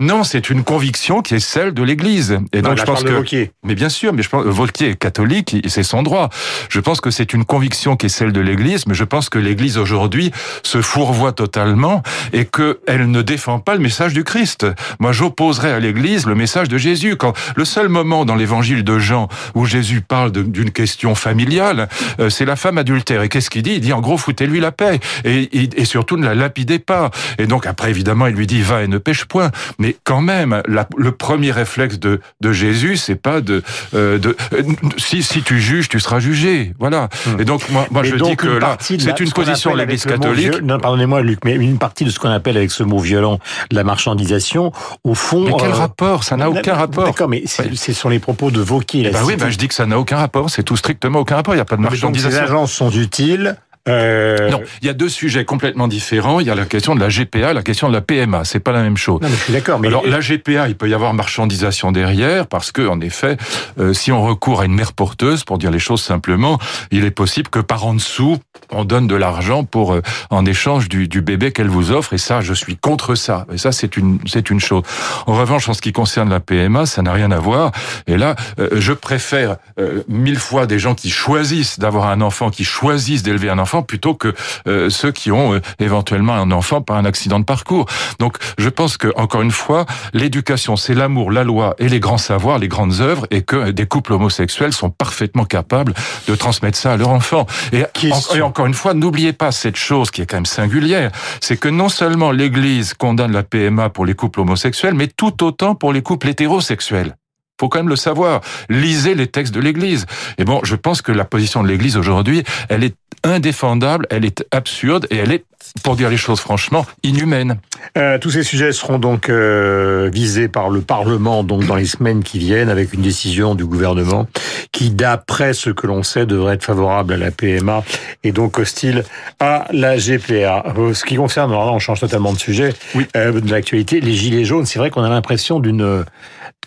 Non, 0.00 0.24
c'est 0.24 0.48
une 0.48 0.64
conviction 0.64 1.20
qui 1.20 1.34
est 1.34 1.40
celle 1.40 1.72
de 1.74 1.82
l'Église. 1.82 2.38
Et 2.54 2.62
donc 2.62 2.78
je 2.78 2.84
pense 2.84 3.04
que 3.04 3.10
Vauquier. 3.10 3.50
mais 3.64 3.74
bien 3.74 3.90
sûr, 3.90 4.14
mais 4.14 4.22
je 4.22 4.30
pense 4.30 4.44
Voltaire 4.46 4.88
est 4.88 4.96
catholique, 4.96 5.56
c'est 5.68 5.82
son 5.82 6.02
droit. 6.02 6.30
Je 6.70 6.80
pense 6.80 7.02
que 7.02 7.10
c'est 7.10 7.34
une 7.34 7.44
conviction 7.44 7.96
qui 7.96 8.06
est 8.06 8.10
celle 8.10 8.32
de 8.32 8.40
l'Église, 8.40 8.86
mais 8.86 8.94
je 8.94 9.04
pense 9.04 9.28
que 9.28 9.38
l'Église 9.38 9.76
aujourd'hui 9.76 10.32
se 10.62 10.80
fourvoie 10.80 11.32
totalement 11.32 12.02
et 12.32 12.46
que 12.46 12.80
elle 12.86 13.10
ne 13.10 13.20
défend 13.20 13.58
pas 13.58 13.74
le 13.74 13.80
message 13.80 14.14
du 14.14 14.24
Christ. 14.24 14.66
Moi, 15.00 15.12
j'opposerais 15.12 15.72
à 15.72 15.80
l'Église 15.80 16.26
le 16.26 16.34
message 16.34 16.68
de 16.68 16.78
Jésus. 16.78 17.16
Quand 17.16 17.34
le 17.54 17.66
seul 17.66 17.90
moment 17.90 18.24
dans 18.24 18.36
l'Évangile 18.36 18.84
de 18.84 18.98
Jean 18.98 19.28
où 19.54 19.66
Jésus 19.66 20.00
parle 20.00 20.32
d'une 20.32 20.70
question 20.70 21.14
familiale, 21.14 21.88
euh, 22.20 22.30
c'est 22.30 22.46
la 22.46 22.56
femme 22.56 22.78
adultère. 22.78 23.22
Et 23.22 23.28
qu'est-ce 23.28 23.50
qu'il 23.50 23.62
dit? 23.62 23.74
Il 23.74 23.80
dit 23.80 23.92
en 23.92 24.00
gros 24.00 24.16
foutez-lui 24.16 24.60
la 24.60 24.72
paix 24.72 24.98
et, 25.24 25.42
et, 25.60 25.68
et 25.76 25.84
surtout 25.84 26.16
ne 26.16 26.24
la 26.24 26.34
lapidez 26.34 26.78
pas. 26.78 27.10
Et 27.38 27.46
donc 27.46 27.66
après 27.66 27.90
évidemment 27.90 28.26
il 28.28 28.34
lui 28.34 28.46
dit 28.46 28.62
va 28.62 28.82
et 28.82 28.88
ne 28.88 28.96
pêche 28.98 29.26
point. 29.26 29.50
Mais 29.78 29.89
quand 30.04 30.20
même, 30.20 30.62
la- 30.68 30.88
le 30.96 31.12
premier 31.12 31.50
réflexe 31.52 31.98
de, 31.98 32.20
de 32.40 32.52
Jésus, 32.52 32.96
c'est 32.96 33.14
pas 33.16 33.40
de, 33.40 33.62
euh, 33.94 34.18
de 34.18 34.36
euh, 34.52 34.62
si 34.98 35.22
si 35.22 35.42
tu 35.42 35.60
juges, 35.60 35.88
tu 35.88 36.00
seras 36.00 36.20
jugé. 36.20 36.72
Voilà. 36.78 37.08
Et 37.38 37.44
donc 37.44 37.68
moi, 37.70 37.86
moi 37.90 38.02
Mais 38.02 38.08
je 38.10 38.16
donc, 38.16 38.30
dis 38.30 38.36
que 38.36 38.48
là, 38.48 38.76
c'est 38.80 39.20
une 39.20 39.32
position 39.32 39.72
de 39.72 39.78
l'Église 39.78 40.04
catholique. 40.04 40.62
Non, 40.62 40.78
pardonnez-moi, 40.78 41.22
Luc, 41.22 41.40
mais 41.44 41.54
une 41.54 41.78
partie 41.78 42.04
de 42.04 42.10
ce 42.10 42.18
qu'on 42.18 42.30
appelle 42.30 42.56
avec 42.56 42.70
ce 42.70 42.82
mot 42.82 42.98
violent 42.98 43.38
la 43.70 43.84
marchandisation, 43.84 44.72
au 45.04 45.14
fond. 45.14 45.44
Mais 45.46 45.52
quel 45.58 45.70
euh, 45.70 45.74
rapport? 45.74 46.24
Ça 46.24 46.36
n'a 46.36 46.48
aucun 46.50 46.74
rapport. 46.74 47.04
D'accord, 47.04 47.28
mais 47.28 47.42
c'est- 47.46 47.68
Oui. 47.70 47.76
ce 47.76 47.92
sont 47.92 48.08
les 48.08 48.18
propos 48.18 48.50
de 48.50 48.60
Vauquier. 48.60 49.10
Bah 49.10 49.20
oui, 49.24 49.36
bah 49.36 49.50
je 49.50 49.58
dis 49.58 49.68
que 49.68 49.74
ça 49.74 49.86
n'a 49.86 49.98
aucun 49.98 50.16
rapport. 50.16 50.50
C'est 50.50 50.62
tout 50.62 50.76
strictement 50.76 51.20
aucun 51.20 51.36
rapport. 51.36 51.54
Il 51.54 51.58
n'y 51.58 51.62
a 51.62 51.64
pas 51.64 51.76
de 51.76 51.80
Mais 51.82 51.88
donc 51.88 51.96
ces 51.96 52.02
marchandisation. 52.06 52.42
agences 52.44 52.72
sont 52.72 52.90
utiles. 52.90 53.56
Euh, 53.88 54.50
Non, 54.50 54.60
il 54.82 54.86
y 54.86 54.90
a 54.90 54.92
deux 54.92 55.08
sujets 55.08 55.44
complètement 55.44 55.88
différents. 55.88 56.40
Il 56.40 56.46
y 56.46 56.50
a 56.50 56.54
la 56.54 56.64
question 56.64 56.94
de 56.94 57.00
la 57.00 57.08
GPA, 57.08 57.52
la 57.52 57.62
question 57.62 57.88
de 57.88 57.92
la 57.92 58.00
PMA. 58.00 58.44
C'est 58.44 58.60
pas 58.60 58.72
la 58.72 58.82
même 58.82 58.96
chose. 58.96 59.20
Non, 59.20 59.28
mais 59.28 59.36
je 59.36 59.42
suis 59.42 59.52
d'accord. 59.52 59.78
Mais 59.78 59.88
Alors 59.88 60.06
la 60.06 60.20
GPA, 60.20 60.68
il 60.68 60.76
peut 60.76 60.88
y 60.88 60.94
avoir 60.94 61.14
marchandisation 61.14 61.92
derrière 61.92 62.46
parce 62.46 62.72
que 62.72 62.86
en 62.86 63.00
effet, 63.00 63.36
euh, 63.78 63.92
si 63.92 64.12
on 64.12 64.22
recourt 64.22 64.60
à 64.60 64.64
une 64.66 64.74
mère 64.74 64.92
porteuse, 64.92 65.44
pour 65.44 65.58
dire 65.58 65.70
les 65.70 65.78
choses 65.78 66.02
simplement, 66.02 66.58
il 66.90 67.04
est 67.04 67.10
possible 67.10 67.48
que 67.48 67.60
par 67.60 67.86
en 67.86 67.94
dessous, 67.94 68.38
on 68.70 68.84
donne 68.84 69.06
de 69.06 69.14
l'argent 69.14 69.64
pour 69.64 69.94
euh, 69.94 70.02
en 70.30 70.44
échange 70.46 70.88
du, 70.88 71.08
du 71.08 71.22
bébé 71.22 71.52
qu'elle 71.52 71.68
vous 71.68 71.90
offre. 71.90 72.12
Et 72.12 72.18
ça, 72.18 72.40
je 72.40 72.54
suis 72.54 72.76
contre 72.76 73.14
ça. 73.14 73.46
Et 73.52 73.58
ça, 73.58 73.72
c'est 73.72 73.96
une 73.96 74.18
c'est 74.26 74.50
une 74.50 74.60
chose. 74.60 74.82
En 75.26 75.34
revanche, 75.34 75.68
en 75.68 75.74
ce 75.74 75.80
qui 75.80 75.92
concerne 75.92 76.30
la 76.30 76.40
PMA, 76.40 76.86
ça 76.86 77.02
n'a 77.02 77.12
rien 77.12 77.30
à 77.30 77.38
voir. 77.38 77.72
Et 78.06 78.16
là, 78.16 78.36
euh, 78.58 78.68
je 78.72 78.92
préfère 78.92 79.56
euh, 79.78 80.02
mille 80.08 80.38
fois 80.38 80.66
des 80.66 80.78
gens 80.78 80.94
qui 80.94 81.10
choisissent 81.10 81.78
d'avoir 81.78 82.08
un 82.08 82.20
enfant, 82.20 82.50
qui 82.50 82.64
choisissent 82.64 83.22
d'élever 83.22 83.50
un 83.50 83.58
enfant, 83.58 83.69
plutôt 83.86 84.14
que 84.14 84.34
euh, 84.66 84.90
ceux 84.90 85.12
qui 85.12 85.30
ont 85.32 85.54
euh, 85.54 85.60
éventuellement 85.78 86.34
un 86.34 86.50
enfant 86.50 86.80
par 86.82 86.96
un 86.96 87.04
accident 87.04 87.38
de 87.38 87.44
parcours. 87.44 87.86
Donc, 88.18 88.36
je 88.58 88.68
pense 88.68 88.96
que 88.96 89.08
encore 89.16 89.42
une 89.42 89.50
fois, 89.50 89.86
l'éducation, 90.12 90.76
c'est 90.76 90.94
l'amour, 90.94 91.30
la 91.30 91.44
loi 91.44 91.74
et 91.78 91.88
les 91.88 92.00
grands 92.00 92.18
savoirs, 92.18 92.58
les 92.58 92.68
grandes 92.68 93.00
œuvres, 93.00 93.26
et 93.30 93.42
que 93.42 93.70
des 93.70 93.86
couples 93.86 94.12
homosexuels 94.12 94.72
sont 94.72 94.90
parfaitement 94.90 95.44
capables 95.44 95.94
de 96.28 96.34
transmettre 96.34 96.76
ça 96.76 96.92
à 96.92 96.96
leur 96.96 97.08
enfant. 97.10 97.46
Et, 97.72 97.84
en- 98.12 98.16
et 98.36 98.42
encore 98.42 98.66
une 98.66 98.74
fois, 98.74 98.92
n'oubliez 98.94 99.32
pas 99.32 99.52
cette 99.52 99.76
chose 99.76 100.10
qui 100.10 100.22
est 100.22 100.26
quand 100.26 100.36
même 100.38 100.46
singulière, 100.46 101.10
c'est 101.40 101.56
que 101.56 101.68
non 101.68 101.88
seulement 101.88 102.32
l'Église 102.32 102.94
condamne 102.94 103.32
la 103.32 103.42
PMA 103.42 103.88
pour 103.90 104.04
les 104.04 104.14
couples 104.14 104.40
homosexuels, 104.40 104.94
mais 104.94 105.06
tout 105.08 105.44
autant 105.44 105.74
pour 105.74 105.92
les 105.92 106.02
couples 106.02 106.28
hétérosexuels. 106.28 107.14
Faut 107.60 107.68
quand 107.68 107.80
même 107.80 107.90
le 107.90 107.96
savoir. 107.96 108.40
Lisez 108.70 109.14
les 109.14 109.26
textes 109.26 109.52
de 109.54 109.60
l'Église. 109.60 110.06
Et 110.38 110.44
bon, 110.44 110.60
je 110.64 110.76
pense 110.76 111.02
que 111.02 111.12
la 111.12 111.26
position 111.26 111.62
de 111.62 111.68
l'Église 111.68 111.98
aujourd'hui, 111.98 112.42
elle 112.70 112.84
est 112.84 112.94
indéfendable, 113.22 114.06
elle 114.08 114.24
est 114.24 114.46
absurde 114.50 115.06
et 115.10 115.16
elle 115.18 115.30
est, 115.30 115.44
pour 115.82 115.94
dire 115.94 116.08
les 116.08 116.16
choses 116.16 116.40
franchement, 116.40 116.86
inhumaine. 117.02 117.58
Euh, 117.98 118.16
tous 118.18 118.30
ces 118.30 118.42
sujets 118.42 118.72
seront 118.72 118.98
donc 118.98 119.28
euh, 119.28 120.08
visés 120.10 120.48
par 120.48 120.70
le 120.70 120.80
Parlement 120.80 121.44
donc 121.44 121.66
dans 121.66 121.74
les 121.74 121.84
semaines 121.84 122.22
qui 122.22 122.38
viennent 122.38 122.70
avec 122.70 122.94
une 122.94 123.02
décision 123.02 123.54
du 123.54 123.66
gouvernement 123.66 124.26
qui, 124.72 124.88
d'après 124.88 125.52
ce 125.52 125.68
que 125.68 125.86
l'on 125.86 126.02
sait, 126.02 126.24
devrait 126.24 126.54
être 126.54 126.64
favorable 126.64 127.12
à 127.12 127.16
la 127.18 127.30
PMA 127.30 127.84
et 128.24 128.32
donc 128.32 128.58
hostile 128.58 129.04
à 129.38 129.66
la 129.70 129.98
GPA. 129.98 130.64
Euh, 130.78 130.94
Ce 130.94 131.04
qui 131.04 131.16
concerne, 131.16 131.50
alors 131.50 131.66
là 131.66 131.72
on 131.72 131.78
change 131.78 132.00
totalement 132.00 132.32
de 132.32 132.38
sujet, 132.38 132.72
Oui. 132.94 133.06
euh, 133.16 133.38
de 133.38 133.50
l'actualité, 133.50 134.00
les 134.00 134.14
gilets 134.14 134.46
jaunes, 134.46 134.64
c'est 134.64 134.78
vrai 134.78 134.88
qu'on 134.88 135.02
a 135.04 135.10
l'impression 135.10 135.60
d'une, 135.60 136.04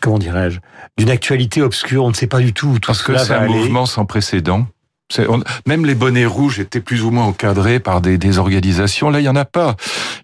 comment 0.03 0.19
dirais-je, 0.19 0.60
d'une 0.98 1.10
actualité 1.10 1.62
obscure. 1.62 2.03
On 2.03 2.10
ne 2.10 2.13
sait 2.13 2.27
pas 2.27 2.39
du 2.39 2.53
tout 2.53 2.67
où 2.67 2.79
tout 2.79 2.88
Parce 2.88 3.01
que 3.01 3.13
cela 3.13 3.19
c'est 3.24 3.33
va 3.33 3.39
un 3.39 3.43
aller. 3.45 3.53
mouvement 3.55 3.86
sans 3.86 4.05
précédent. 4.05 4.67
Même 5.67 5.86
les 5.86 5.95
bonnets 5.95 6.25
rouges 6.25 6.60
étaient 6.60 6.79
plus 6.79 7.03
ou 7.03 7.12
moins 7.12 7.25
encadrés 7.25 7.79
par 7.79 8.01
des, 8.01 8.17
des 8.17 8.39
organisations. 8.39 9.10
Là, 9.10 9.19
il 9.19 9.24
y 9.24 9.29
en 9.29 9.36
a 9.36 9.45
pas. 9.45 9.75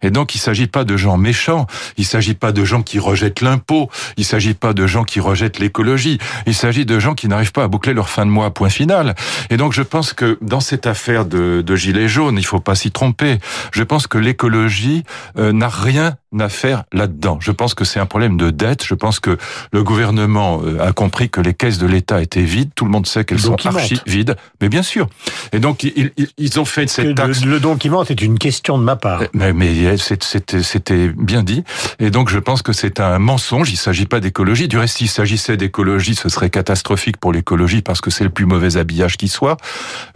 Et 0.01 0.09
donc, 0.09 0.35
il 0.35 0.39
s'agit 0.39 0.67
pas 0.67 0.83
de 0.83 0.97
gens 0.97 1.17
méchants. 1.17 1.67
Il 1.97 2.05
s'agit 2.05 2.33
pas 2.33 2.51
de 2.51 2.65
gens 2.65 2.81
qui 2.81 2.99
rejettent 2.99 3.41
l'impôt. 3.41 3.89
Il 4.17 4.25
s'agit 4.25 4.53
pas 4.53 4.73
de 4.73 4.87
gens 4.87 5.03
qui 5.03 5.19
rejettent 5.19 5.59
l'écologie. 5.59 6.17
Il 6.47 6.55
s'agit 6.55 6.85
de 6.85 6.99
gens 6.99 7.13
qui 7.13 7.27
n'arrivent 7.27 7.51
pas 7.51 7.63
à 7.63 7.67
boucler 7.67 7.93
leur 7.93 8.09
fin 8.09 8.25
de 8.25 8.31
mois. 8.31 8.51
Point 8.53 8.69
final. 8.69 9.15
Et 9.49 9.57
donc, 9.57 9.73
je 9.73 9.81
pense 9.81 10.13
que 10.13 10.37
dans 10.41 10.61
cette 10.61 10.87
affaire 10.87 11.25
de, 11.25 11.61
de 11.61 11.75
gilets 11.75 12.07
jaunes, 12.07 12.37
il 12.37 12.45
faut 12.45 12.59
pas 12.59 12.75
s'y 12.75 12.91
tromper. 12.91 13.37
Je 13.71 13.83
pense 13.83 14.07
que 14.07 14.17
l'écologie 14.17 15.03
euh, 15.37 15.51
n'a 15.51 15.69
rien 15.69 16.15
à 16.39 16.49
faire 16.49 16.83
là-dedans. 16.93 17.39
Je 17.41 17.51
pense 17.51 17.73
que 17.73 17.85
c'est 17.85 17.99
un 17.99 18.05
problème 18.05 18.37
de 18.37 18.49
dette. 18.49 18.83
Je 18.85 18.93
pense 18.93 19.19
que 19.19 19.37
le 19.71 19.83
gouvernement 19.83 20.61
euh, 20.63 20.79
a 20.79 20.93
compris 20.93 21.29
que 21.29 21.41
les 21.41 21.53
caisses 21.53 21.79
de 21.79 21.87
l'État 21.87 22.21
étaient 22.21 22.43
vides. 22.43 22.71
Tout 22.75 22.85
le 22.85 22.91
monde 22.91 23.07
sait 23.07 23.25
qu'elles 23.25 23.39
sont 23.39 23.65
archi 23.65 23.99
vides. 24.05 24.35
Mais 24.61 24.68
bien 24.69 24.83
sûr. 24.83 25.07
Et 25.51 25.59
donc, 25.59 25.83
ils, 25.83 26.11
ils 26.37 26.59
ont 26.59 26.65
fait 26.65 26.87
cette 26.89 27.15
taxe. 27.15 27.43
Le, 27.43 27.59
don 27.59 27.75
qui 27.75 27.89
ment 27.89 28.03
est 28.03 28.21
une 28.21 28.39
question 28.39 28.77
de 28.77 28.83
ma 28.83 28.95
part. 28.95 29.23
Mais, 29.33 29.53
mais 29.53 29.97
c'était 29.97 31.09
bien 31.09 31.43
dit. 31.43 31.63
Et 31.99 32.11
donc, 32.11 32.29
je 32.29 32.39
pense 32.39 32.61
que 32.61 32.73
c'est 32.73 32.99
un 32.99 33.19
mensonge. 33.19 33.71
Il 33.71 33.77
s'agit 33.77 34.05
pas 34.05 34.19
d'écologie. 34.19 34.67
Du 34.67 34.77
reste, 34.77 34.97
s'il 34.97 35.09
s'agissait 35.09 35.57
d'écologie, 35.57 36.15
ce 36.15 36.29
serait 36.29 36.49
catastrophique 36.49 37.17
pour 37.17 37.33
l'écologie 37.33 37.81
parce 37.81 38.01
que 38.01 38.09
c'est 38.09 38.23
le 38.23 38.29
plus 38.29 38.45
mauvais 38.45 38.77
habillage 38.77 39.17
qui 39.17 39.27
soit. 39.27 39.57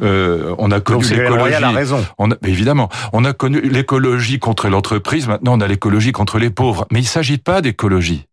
Euh, 0.01 0.55
on 0.57 0.71
a 0.71 0.79
connu 0.79 1.05
l'écologie. 1.07 1.53
a 1.53 1.71
raison. 1.71 2.05
On 2.17 2.31
a, 2.31 2.35
évidemment, 2.45 2.89
on 3.11 3.25
a 3.25 3.33
connu 3.33 3.61
l'écologie 3.61 4.39
contre 4.39 4.69
l'entreprise. 4.69 5.27
Maintenant, 5.27 5.57
on 5.57 5.61
a 5.61 5.67
l'écologie 5.67 6.11
contre 6.11 6.39
les 6.39 6.49
pauvres. 6.49 6.85
Mais 6.91 6.99
il 6.99 7.03
ne 7.03 7.07
s'agit 7.07 7.37
pas 7.37 7.61
d'écologie. 7.61 8.25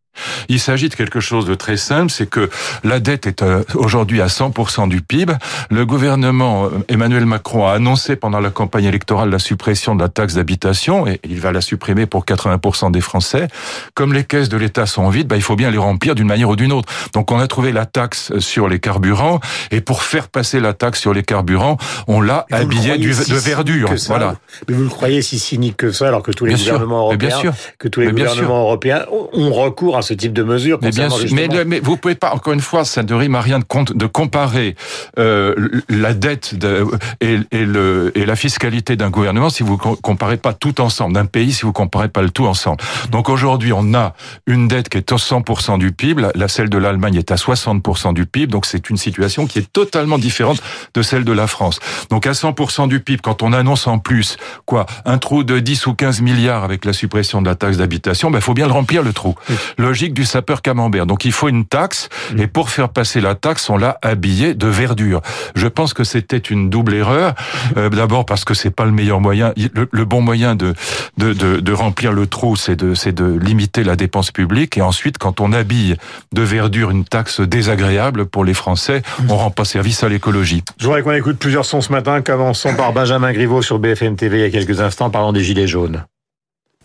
Il 0.48 0.60
s'agit 0.60 0.88
de 0.88 0.94
quelque 0.94 1.20
chose 1.20 1.46
de 1.46 1.54
très 1.54 1.76
simple, 1.76 2.10
c'est 2.10 2.28
que 2.28 2.50
la 2.84 3.00
dette 3.00 3.26
est 3.26 3.42
euh, 3.42 3.62
aujourd'hui 3.74 4.20
à 4.20 4.26
100% 4.26 4.88
du 4.88 5.00
PIB. 5.00 5.34
Le 5.70 5.86
gouvernement 5.86 6.66
euh, 6.66 6.70
Emmanuel 6.88 7.26
Macron 7.26 7.66
a 7.66 7.72
annoncé 7.72 8.16
pendant 8.16 8.40
la 8.40 8.50
campagne 8.50 8.84
électorale 8.84 9.30
la 9.30 9.38
suppression 9.38 9.94
de 9.94 10.02
la 10.02 10.08
taxe 10.08 10.34
d'habitation 10.34 11.06
et 11.06 11.20
il 11.24 11.40
va 11.40 11.52
la 11.52 11.60
supprimer 11.60 12.06
pour 12.06 12.24
80% 12.24 12.90
des 12.90 13.00
Français. 13.00 13.48
Comme 13.94 14.12
les 14.12 14.24
caisses 14.24 14.48
de 14.48 14.56
l'État 14.56 14.86
sont 14.86 15.08
vides, 15.08 15.28
bah, 15.28 15.36
il 15.36 15.42
faut 15.42 15.56
bien 15.56 15.70
les 15.70 15.78
remplir 15.78 16.14
d'une 16.14 16.26
manière 16.26 16.48
ou 16.48 16.56
d'une 16.56 16.72
autre. 16.72 16.92
Donc 17.14 17.30
on 17.30 17.38
a 17.38 17.46
trouvé 17.46 17.72
la 17.72 17.86
taxe 17.86 18.36
sur 18.38 18.68
les 18.68 18.80
carburants 18.80 19.40
et 19.70 19.80
pour 19.80 20.02
faire 20.02 20.28
passer 20.28 20.60
la 20.60 20.72
taxe 20.72 21.00
sur 21.00 21.14
les 21.14 21.22
carburants, 21.22 21.76
on 22.08 22.20
l'a 22.20 22.46
habillé 22.50 22.98
de 22.98 23.34
verdure. 23.36 23.90
voilà. 24.08 24.36
Mais 24.68 24.74
vous 24.74 24.82
le 24.84 24.88
croyez 24.88 25.22
si 25.22 25.38
cynique 25.38 25.76
que 25.76 25.92
ça 25.92 26.08
alors 26.08 26.22
que 26.22 26.32
tous 26.32 26.44
les 26.44 26.54
gouvernements 26.54 27.00
européens, 27.00 27.52
que 27.78 27.88
tous 27.88 28.00
les 28.00 28.10
gouvernements 28.10 28.62
européens 28.62 29.04
ont 29.32 29.52
recours 29.52 29.96
à 29.96 30.00
ce 30.02 30.14
type 30.14 30.33
de 30.33 30.42
mesures. 30.42 30.78
Mais 30.83 30.90
bien 30.90 31.11
sûr, 31.11 31.28
mais, 31.33 31.80
vous 31.80 31.97
pouvez 31.97 32.14
pas, 32.14 32.33
encore 32.33 32.52
une 32.52 32.61
fois, 32.61 32.85
ça 32.85 33.02
ne 33.02 33.14
rime 33.14 33.35
à 33.35 33.40
rien 33.40 33.59
de, 33.59 33.64
compte, 33.64 33.92
de 33.92 34.07
comparer 34.07 34.76
euh, 35.19 35.54
la 35.88 36.14
dette 36.14 36.54
de, 36.54 36.87
et, 37.21 37.38
et, 37.50 37.64
le, 37.64 38.12
et 38.14 38.25
la 38.26 38.37
fiscalité 38.37 38.97
d'un 38.97 39.11
gouvernement 39.11 39.50
si 39.50 39.62
vous 39.62 39.76
comparez 39.76 40.37
pas 40.37 40.52
tout 40.52 40.80
ensemble, 40.80 41.14
d'un 41.14 41.26
pays 41.26 41.52
si 41.52 41.62
vous 41.62 41.73
comparez 41.73 42.09
pas 42.09 42.23
le 42.23 42.30
tout 42.30 42.47
ensemble. 42.47 42.78
Donc 43.11 43.28
aujourd'hui, 43.28 43.73
on 43.73 43.95
a 43.95 44.14
une 44.47 44.69
dette 44.69 44.88
qui 44.88 44.99
est 44.99 45.12
à 45.12 45.16
100% 45.16 45.78
du 45.78 45.92
PIB, 45.92 46.23
la, 46.35 46.49
celle 46.49 46.69
de 46.69 46.78
l'Allemagne 46.78 47.16
est 47.16 47.30
à 47.30 47.37
60% 47.37 48.14
du 48.14 48.26
PIB, 48.26 48.47
donc 48.47 48.66
c'est 48.66 48.90
une 48.90 48.97
situation 48.97 49.47
qui 49.47 49.59
est 49.59 49.73
totalement 49.73 50.19
différente 50.19 50.62
de 50.95 51.02
celle 51.02 51.25
de 51.25 51.33
la 51.33 51.47
France. 51.47 51.80
Donc 52.11 52.26
à 52.26 52.33
100% 52.33 52.88
du 52.88 53.00
PIB, 53.00 53.21
quand 53.23 53.42
on 53.42 53.52
annonce 53.52 53.87
en 53.87 53.99
plus 53.99 54.37
quoi, 54.66 54.87
un 55.04 55.19
trou 55.19 55.45
de 55.45 55.59
10 55.59 55.87
ou 55.87 55.95
15 55.95 56.21
milliards 56.21 56.64
avec 56.64 56.85
la 56.85 56.92
suppression 56.92 57.42
de 57.42 57.47
la 57.47 57.54
taxe 57.54 57.76
d'habitation, 57.76 58.30
ben 58.30 58.40
faut 58.40 58.54
bien 58.54 58.66
le 58.66 58.73
remplir 58.73 59.02
le 59.02 59.12
trou 59.12 59.35
logique 59.90 60.14
du 60.14 60.25
sapeur 60.25 60.62
camembert. 60.62 61.04
Donc 61.04 61.25
il 61.25 61.32
faut 61.32 61.49
une 61.49 61.64
taxe, 61.64 62.09
et 62.38 62.47
pour 62.47 62.70
faire 62.70 62.90
passer 62.90 63.20
la 63.20 63.35
taxe, 63.35 63.68
on 63.70 63.76
l'a 63.76 63.99
habillé 64.02 64.54
de 64.54 64.68
verdure. 64.68 65.20
Je 65.56 65.66
pense 65.66 65.94
que 65.94 66.04
c'était 66.04 66.38
une 66.38 66.70
double 66.70 66.94
erreur. 66.94 67.35
Euh, 67.76 67.90
D'abord 67.90 68.25
parce 68.25 68.44
que 68.44 68.54
c'est 68.54 68.70
pas 68.70 68.85
le 68.85 68.92
meilleur 68.92 69.20
moyen. 69.20 69.52
Le, 69.75 70.04
bon 70.04 70.20
moyen 70.20 70.54
de, 70.54 70.75
de, 71.18 71.32
de, 71.32 71.59
de 71.59 71.73
remplir 71.73 72.12
le 72.12 72.28
trou, 72.28 72.54
c'est 72.54 72.76
de, 72.76 72.94
c'est 72.94 73.11
de 73.11 73.25
limiter 73.25 73.82
la 73.82 73.97
dépense 73.97 74.30
publique. 74.30 74.78
Et 74.78 74.80
ensuite, 74.80 75.18
quand 75.18 75.40
on 75.40 75.52
habille 75.52 75.97
de 76.32 76.42
verdure 76.42 76.92
une 76.92 77.04
taxe 77.04 77.40
désagréable 77.40 78.26
pour 78.26 78.44
les 78.44 78.54
Français, 78.54 79.02
on 79.28 79.37
rend 79.37 79.50
pas 79.50 79.64
service 79.64 80.04
à 80.04 80.09
l'écologie. 80.09 80.62
Je 80.78 80.87
voudrais 80.87 81.02
qu'on 81.02 81.12
écoute 81.12 81.38
plusieurs 81.38 81.64
sons 81.64 81.80
ce 81.80 81.90
matin. 81.90 82.23
Commençons 82.23 82.76
par 82.76 82.92
Benjamin 82.92 83.32
Griveaux 83.32 83.61
sur 83.61 83.80
BFM 83.80 84.14
TV 84.14 84.38
il 84.38 84.42
y 84.42 84.44
a 84.44 84.50
quelques 84.50 84.80
instants, 84.80 85.11
parlant 85.11 85.32
des 85.32 85.42
gilets 85.42 85.66
jaunes. 85.66 86.04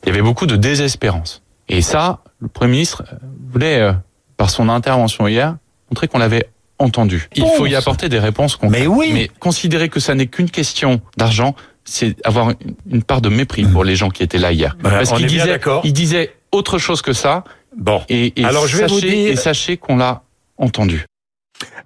Il 0.04 0.10
y 0.10 0.12
avait 0.12 0.24
beaucoup 0.24 0.48
de 0.48 0.56
désespérance. 0.56 1.44
Et 1.70 1.82
ça, 1.82 2.20
le 2.40 2.48
Premier 2.48 2.72
ministre 2.72 3.04
voulait, 3.52 3.80
euh, 3.80 3.94
par 4.38 4.50
son 4.50 4.70
intervention 4.70 5.28
hier, 5.28 5.58
montrer 5.90 6.08
qu'on 6.08 6.20
l'avait 6.20 6.50
entendu. 6.80 7.28
Il 7.36 7.46
faut 7.58 7.66
y 7.66 7.76
apporter 7.76 8.10
des 8.10 8.20
réponses 8.20 8.56
concrètes. 8.56 8.82
Mais 8.82 8.88
oui. 8.88 9.12
Mais 9.14 9.30
considérer 9.40 9.90
que 9.90 10.00
ça 10.00 10.14
n'est 10.14 10.28
qu'une 10.28 10.50
question 10.50 11.02
d'argent, 11.18 11.56
c'est 11.86 12.16
avoir 12.26 12.54
une 12.90 13.04
part 13.04 13.22
de 13.22 13.30
mépris 13.30 13.64
pour 13.64 13.84
les 13.84 13.96
gens 13.96 14.10
qui 14.10 14.24
étaient 14.24 14.38
là 14.38 14.52
hier. 14.52 14.76
Parce 14.82 15.14
qu'il 15.14 15.28
disait, 15.28 15.60
il 15.84 15.94
disait 15.94 16.34
autre 16.52 16.78
chose 16.78 17.02
que 17.02 17.14
ça. 17.14 17.44
Bon. 17.78 18.02
Et, 18.10 18.34
Alors 18.44 18.68
je 18.68 18.78
vais 18.78 18.88
vous 18.88 19.00
dire... 19.00 19.32
et 19.32 19.36
sachez 19.36 19.78
qu'on 19.78 19.98
l'a 19.98 20.24
entendu. 20.58 21.06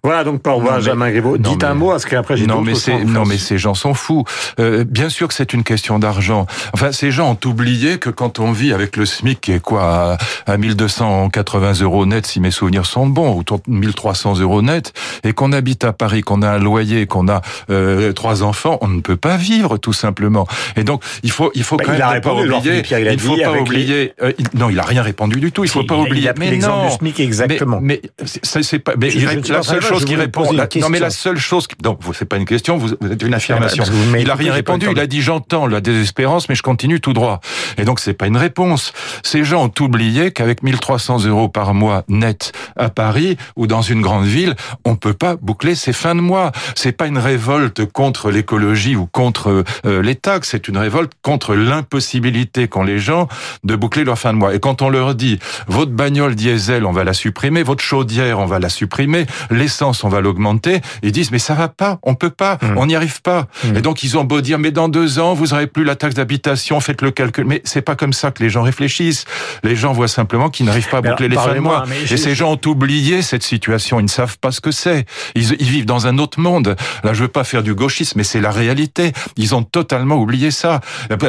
Voilà 0.03 0.23
donc 0.23 0.41
pour 0.41 0.61
Benjamin 0.61 1.09
Griveaux. 1.11 1.37
Dites 1.37 1.63
un 1.63 1.73
mot, 1.73 1.91
parce 1.91 2.05
qu'après 2.05 2.37
j'ai 2.37 2.47
non 2.47 2.61
mais 2.61 2.73
non 3.05 3.25
mais 3.25 3.37
ces 3.37 3.57
gens 3.57 3.73
sont 3.73 3.93
fous. 3.93 4.23
Euh, 4.59 4.85
bien 4.87 5.09
sûr 5.09 5.27
que 5.27 5.33
c'est 5.33 5.53
une 5.53 5.63
question 5.63 5.99
d'argent. 5.99 6.45
Enfin, 6.73 6.91
ces 6.91 7.11
gens 7.11 7.31
ont 7.31 7.49
oublié 7.49 7.99
que 7.99 8.09
quand 8.09 8.39
on 8.39 8.51
vit 8.51 8.71
avec 8.71 8.95
le 8.95 9.05
SMIC 9.05 9.41
qui 9.41 9.51
est 9.51 9.59
quoi 9.59 10.17
à, 10.47 10.57
1280 10.57 11.81
euros 11.81 12.05
net, 12.05 12.25
si 12.25 12.39
mes 12.39 12.51
souvenirs 12.51 12.85
sont 12.85 13.07
bons, 13.07 13.39
de 13.39 13.43
1300 13.67 14.39
euros 14.39 14.61
net, 14.61 14.93
et 15.23 15.33
qu'on 15.33 15.51
habite 15.51 15.83
à 15.83 15.91
Paris, 15.91 16.21
qu'on 16.21 16.41
a 16.41 16.49
un 16.49 16.59
loyer, 16.59 17.05
qu'on 17.05 17.27
a 17.27 17.41
euh, 17.69 18.13
trois 18.13 18.43
enfants, 18.43 18.77
on 18.81 18.87
ne 18.87 19.01
peut 19.01 19.17
pas 19.17 19.35
vivre 19.35 19.77
tout 19.77 19.93
simplement. 19.93 20.47
Et 20.77 20.83
donc 20.83 21.03
il 21.23 21.31
faut 21.31 21.51
il 21.55 21.63
faut 21.63 21.77
bah, 21.77 21.83
quand 21.85 21.91
même 21.91 22.21
pas 22.21 22.33
oublier. 22.33 22.83
il, 23.11 23.19
faut 23.19 23.35
pas 23.35 23.59
oublier. 23.59 24.13
Euh, 24.21 24.31
non, 24.53 24.69
il 24.69 24.79
a 24.79 24.83
rien 24.83 25.01
répondu 25.01 25.39
du 25.39 25.51
tout. 25.51 25.65
Il 25.65 25.69
faut 25.69 25.83
pas 25.83 25.97
oublier. 25.97 26.23
Il 26.23 26.29
a 26.29 26.33
mais 26.37 26.57
non. 26.57 26.87
Du 26.87 26.93
SMIC 26.93 27.19
exactement. 27.19 27.79
Mais, 27.81 28.01
mais 28.01 28.25
c'est 28.41 28.79
pas. 28.79 28.93
Mais 28.97 29.09
la 29.09 29.63
seule 29.69 29.81
chose 29.81 30.05
qui 30.05 30.15
répond. 30.15 30.51
non, 30.51 30.89
mais 30.89 30.99
la 30.99 31.09
seule 31.09 31.37
chose. 31.37 31.67
Qui, 31.67 31.75
non, 31.83 31.97
c'est 32.13 32.25
pas 32.25 32.37
une 32.37 32.45
question. 32.45 32.77
Vous, 32.77 32.93
êtes 32.93 33.21
une 33.21 33.33
affirmation. 33.33 33.83
il 34.17 34.29
a 34.29 34.35
rien 34.35 34.53
répondu. 34.53 34.87
Il 34.91 34.99
a 34.99 35.07
dit 35.07 35.21
j'entends 35.21 35.67
la 35.67 35.81
désespérance, 35.81 36.49
mais 36.49 36.55
je 36.55 36.63
continue 36.63 36.99
tout 36.99 37.13
droit. 37.13 37.39
Et 37.77 37.85
donc 37.85 37.99
c'est 37.99 38.13
pas 38.13 38.27
une 38.27 38.37
réponse. 38.37 38.93
Ces 39.23 39.43
gens 39.43 39.65
ont 39.65 39.83
oublié 39.83 40.31
qu'avec 40.31 40.63
1300 40.63 41.25
euros 41.25 41.49
par 41.49 41.73
mois 41.73 42.03
net 42.07 42.51
à 42.75 42.89
Paris 42.89 43.37
ou 43.55 43.67
dans 43.67 43.81
une 43.81 44.01
grande 44.01 44.25
ville, 44.25 44.55
on 44.85 44.95
peut 44.95 45.13
pas 45.13 45.35
boucler 45.35 45.75
ses 45.75 45.93
fins 45.93 46.15
de 46.15 46.21
mois. 46.21 46.51
C'est 46.75 46.91
pas 46.91 47.07
une 47.07 47.17
révolte 47.17 47.85
contre 47.85 48.31
l'écologie 48.31 48.95
ou 48.95 49.05
contre 49.05 49.63
euh, 49.85 50.01
les 50.01 50.15
taxes. 50.15 50.49
C'est 50.51 50.67
une 50.67 50.77
révolte 50.77 51.13
contre 51.21 51.55
l'impossibilité 51.55 52.67
qu'ont 52.67 52.83
les 52.83 52.99
gens 52.99 53.27
de 53.63 53.75
boucler 53.75 54.03
leur 54.03 54.17
fin 54.17 54.33
de 54.33 54.37
mois. 54.37 54.53
Et 54.53 54.59
quand 54.59 54.81
on 54.81 54.89
leur 54.89 55.15
dit 55.15 55.39
votre 55.67 55.91
bagnole 55.91 56.35
diesel, 56.35 56.85
on 56.85 56.91
va 56.91 57.03
la 57.03 57.13
supprimer, 57.13 57.63
votre 57.63 57.83
chaudière, 57.83 58.39
on 58.39 58.45
va 58.45 58.59
la 58.59 58.69
supprimer, 58.69 59.25
l'essence, 59.49 60.03
on 60.03 60.09
va 60.09 60.21
l'augmenter. 60.21 60.81
Ils 61.03 61.11
disent, 61.11 61.31
mais 61.31 61.39
ça 61.39 61.53
va 61.53 61.67
pas, 61.67 61.99
on 62.03 62.15
peut 62.15 62.29
pas, 62.29 62.57
hmm. 62.61 62.77
on 62.77 62.85
n'y 62.85 62.95
arrive 62.95 63.21
pas. 63.21 63.47
Hmm. 63.63 63.77
Et 63.77 63.81
donc, 63.81 64.03
ils 64.03 64.17
ont 64.17 64.23
beau 64.23 64.41
dire, 64.41 64.59
mais 64.59 64.71
dans 64.71 64.89
deux 64.89 65.19
ans, 65.19 65.33
vous 65.33 65.47
n'aurez 65.47 65.67
plus 65.67 65.83
la 65.83 65.95
taxe 65.95 66.15
d'habitation, 66.15 66.79
faites 66.79 67.01
le 67.01 67.11
calcul. 67.11 67.45
Mais 67.45 67.61
c'est 67.63 67.81
pas 67.81 67.95
comme 67.95 68.13
ça 68.13 68.31
que 68.31 68.43
les 68.43 68.49
gens 68.49 68.61
réfléchissent. 68.61 69.25
Les 69.63 69.75
gens 69.75 69.93
voient 69.93 70.07
simplement 70.07 70.49
qu'ils 70.49 70.65
n'arrivent 70.65 70.89
pas 70.89 70.97
à 70.97 71.01
boucler 71.01 71.27
les 71.27 71.35
fins 71.35 71.55
de 71.55 71.59
mois. 71.59 71.85
Et 72.09 72.17
ces 72.17 72.35
gens 72.35 72.51
ont 72.51 72.69
oublié 72.69 73.21
cette 73.21 73.43
situation. 73.43 73.99
Ils 73.99 74.03
ne 74.03 74.09
savent 74.09 74.37
pas 74.39 74.51
ce 74.51 74.61
que 74.61 74.71
c'est. 74.71 75.05
Ils, 75.35 75.53
ils, 75.59 75.69
vivent 75.69 75.85
dans 75.85 76.07
un 76.07 76.17
autre 76.17 76.39
monde. 76.39 76.75
Là, 77.03 77.13
je 77.13 77.21
veux 77.21 77.27
pas 77.27 77.43
faire 77.43 77.63
du 77.63 77.73
gauchisme, 77.73 78.17
mais 78.17 78.23
c'est 78.23 78.41
la 78.41 78.51
réalité. 78.51 79.13
Ils 79.37 79.55
ont 79.55 79.63
totalement 79.63 80.15
oublié 80.15 80.51
ça. 80.51 80.81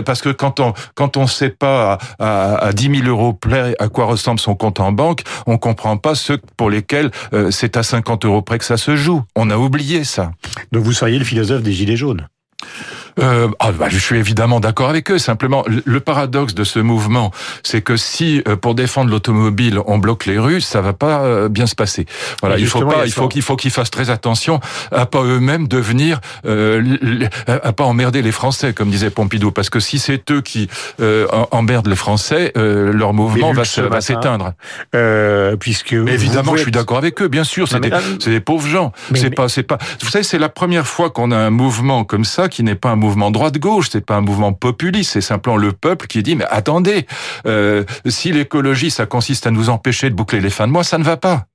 Parce 0.05 0.23
que 0.23 0.31
quand 0.31 0.61
on, 0.61 0.75
quand 0.95 1.17
on 1.17 1.27
sait 1.27 1.51
pas 1.51 1.99
à, 2.19 2.55
à, 2.55 2.67
à 2.67 2.73
10 2.73 3.03
000 3.03 3.09
euros 3.09 3.33
près 3.33 3.75
à 3.79 3.89
quoi 3.89 4.07
ressemble 4.07 4.41
son 4.41 4.55
compte 4.55 4.81
en 4.81 4.93
banque, 4.93 5.23
on 5.47 5.59
comprend 5.59 5.97
pas 5.97 6.15
ceux 6.15 6.39
pour 6.57 6.71
lesquels 6.71 7.11
euh, 7.33 7.51
c'est 7.51 7.77
à 7.77 7.83
50 7.83 8.10
euros 8.25 8.43
près 8.43 8.59
que 8.59 8.65
ça 8.65 8.77
se 8.77 8.97
joue. 8.97 9.23
On 9.37 9.51
a 9.51 9.57
oublié 9.57 10.05
ça. 10.05 10.33
Donc 10.73 10.85
vous 10.85 10.93
seriez 10.93 11.19
le 11.19 11.25
philosophe 11.25 11.63
des 11.63 11.73
Gilets 11.73 11.97
jaunes 11.97 12.29
euh, 13.19 13.49
ah, 13.59 13.73
bah, 13.73 13.89
je 13.89 13.99
suis 13.99 14.19
évidemment 14.19 14.61
d'accord 14.61 14.91
avec 14.91 15.11
eux. 15.11 15.19
Simplement, 15.19 15.65
le 15.67 16.01
paradoxe 16.01 16.55
de 16.55 16.65
ce 16.65 16.79
mouvement, 16.79 17.31
c'est 17.63 17.83
que 17.83 17.97
si 17.97 18.43
euh, 18.47 18.57
pour 18.57 18.75
défendre 18.75 19.11
l'automobile 19.11 19.79
on 19.87 19.99
bloque 19.99 20.27
les 20.27 20.39
rues, 20.39 20.61
ça 20.61 20.81
va 20.81 20.93
pas 20.93 21.23
euh, 21.23 21.49
bien 21.49 21.67
se 21.67 21.75
passer. 21.75 22.07
Voilà, 22.41 22.59
il 22.59 22.67
faut 22.67 22.85
pas, 22.85 23.07
il 23.07 23.13
faut 23.13 23.29
qu'il 23.29 23.43
faut 23.43 23.57
qu'ils 23.57 23.71
fassent 23.71 23.91
très 23.91 24.11
attention 24.11 24.61
à 24.93 25.07
pas 25.07 25.23
eux-mêmes 25.23 25.69
devenir, 25.69 26.21
euh, 26.47 27.29
à 27.47 27.73
pas 27.73 27.85
emmerder 27.85 28.23
les 28.23 28.33
Français, 28.33 28.73
comme 28.73 28.91
disait 28.91 29.11
Pompidou, 29.11 29.51
parce 29.51 29.71
que 29.71 29.81
si 29.81 29.99
c'est 29.99 30.31
eux 30.31 30.41
qui 30.41 30.69
euh, 31.01 31.27
emmerdent 31.51 31.89
les 31.89 31.97
Français, 31.97 32.53
leur 32.55 33.13
mouvement 33.13 33.53
va, 33.53 33.63
va 33.89 34.01
s'éteindre. 34.01 34.53
puisque 35.59 35.93
évidemment, 35.93 36.57
je 36.57 36.63
suis 36.63 36.73
d'accord 36.73 36.99
avec 36.99 37.21
eux. 37.23 37.29
Bien 37.29 37.45
sûr, 37.45 37.69
c'est 37.69 37.81
des, 37.81 37.91
des, 38.25 38.41
pauvres 38.41 38.69
gens. 38.69 38.93
C'est 39.15 39.31
pas, 39.31 39.49
c'est 39.49 39.63
pas. 39.63 39.79
Vous 40.03 40.09
savez, 40.09 40.25
c'est 40.25 40.39
la 40.39 40.49
première 40.49 40.87
fois 40.87 41.11
qu'on 41.11 41.31
a 41.31 41.37
un 41.37 41.51
mouvement 41.51 42.05
comme 42.05 42.25
ça 42.25 42.49
qui 42.49 42.63
n'est 42.63 42.75
pas 42.75 42.91
un 42.91 42.97
mouvement 43.01 43.31
droite-gauche, 43.31 43.89
c'est 43.91 44.05
pas 44.05 44.17
un 44.17 44.21
mouvement 44.21 44.53
populiste, 44.53 45.13
c'est 45.13 45.21
simplement 45.21 45.57
le 45.57 45.73
peuple 45.73 46.07
qui 46.07 46.23
dit 46.23 46.37
mais 46.37 46.47
attendez, 46.51 47.07
euh, 47.47 47.85
si 48.07 48.33
l'écologie 48.33 48.91
ça 48.91 49.07
consiste 49.07 49.47
à 49.47 49.51
nous 49.51 49.69
empêcher 49.71 50.11
de 50.11 50.15
boucler 50.15 50.41
les 50.41 50.51
fins 50.51 50.67
de 50.67 50.73
mois, 50.73 50.85
ça 50.85 50.99
ne 50.99 51.05
va 51.05 51.17
pas. 51.17 51.50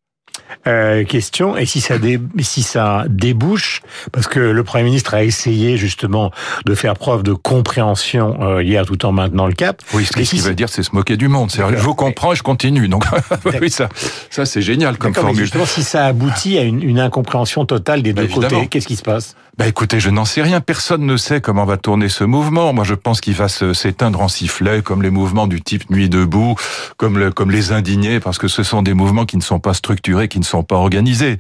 Euh, 0.68 1.04
question, 1.04 1.56
et 1.58 1.66
si 1.66 1.82
ça, 1.82 1.98
dé, 1.98 2.20
si 2.40 2.64
ça 2.64 3.06
débouche, 3.08 3.82
parce 4.12 4.28
que 4.28 4.40
le 4.40 4.64
Premier 4.64 4.86
ministre 4.86 5.14
a 5.14 5.24
essayé 5.24 5.78
justement 5.78 6.32
de 6.66 6.76
faire 6.76 6.96
preuve 6.96 7.24
de 7.24 7.34
compréhension 7.34 8.38
euh, 8.42 8.64
hier 8.64 8.86
tout 8.86 9.06
en 9.06 9.12
maintenant 9.12 9.48
le 9.48 9.54
cap. 9.54 9.82
Oui, 9.94 10.06
ce 10.06 10.12
qui 10.12 10.40
veut 10.40 10.56
dire, 10.56 10.70
c'est 10.70 10.84
se 10.84 10.94
moquer 10.94 11.18
du 11.18 11.28
monde. 11.28 11.52
C'est 11.52 11.62
je 11.62 11.82
vous 11.82 11.96
comprends 11.96 12.34
et 12.34 12.36
je 12.36 12.44
continue. 12.44 12.88
Donc 12.88 13.06
oui, 13.62 13.70
ça, 13.70 13.90
ça 14.30 14.46
c'est 14.46 14.62
génial 14.62 14.98
comme 14.98 15.14
formule. 15.14 15.36
Justement, 15.36 15.66
si 15.66 15.84
ça 15.84 16.06
aboutit 16.06 16.58
à 16.58 16.64
une, 16.64 16.82
une 16.82 17.00
incompréhension 17.00 17.66
totale 17.66 18.02
des 18.02 18.14
deux 18.14 18.28
côtés, 18.28 18.68
qu'est-ce 18.68 18.88
qui 18.88 18.96
se 18.96 19.04
passe? 19.04 19.36
Bah 19.58 19.68
écoutez, 19.68 20.02
je 20.02 20.10
n'en 20.10 20.26
sais 20.26 20.42
rien. 20.42 20.60
Personne 20.60 21.06
ne 21.06 21.16
sait 21.16 21.40
comment 21.40 21.64
va 21.64 21.78
tourner 21.78 22.10
ce 22.10 22.26
mouvement. 22.26 22.74
Moi, 22.74 22.84
je 22.84 22.94
pense 22.94 23.22
qu'il 23.22 23.36
va 23.36 23.48
s'éteindre 23.48 24.20
en 24.20 24.28
sifflet, 24.28 24.82
comme 24.82 25.02
les 25.02 25.10
mouvements 25.10 25.48
du 25.48 25.62
type 25.62 25.90
Nuit 25.90 26.10
debout, 26.10 26.56
comme, 26.98 27.18
le, 27.18 27.32
comme 27.32 27.52
les 27.52 27.72
indignés, 27.72 28.20
parce 28.20 28.38
que 28.38 28.50
ce 28.50 28.64
sont 28.64 28.82
des 28.82 28.94
mouvements 28.94 29.26
qui 29.26 29.38
ne 29.38 29.42
sont 29.42 29.60
pas 29.60 29.74
structurés, 29.74 30.28
qui 30.28 30.40
ne 30.40 30.44
sont 30.46 30.64
pas 30.64 30.76
organisés. 30.76 31.38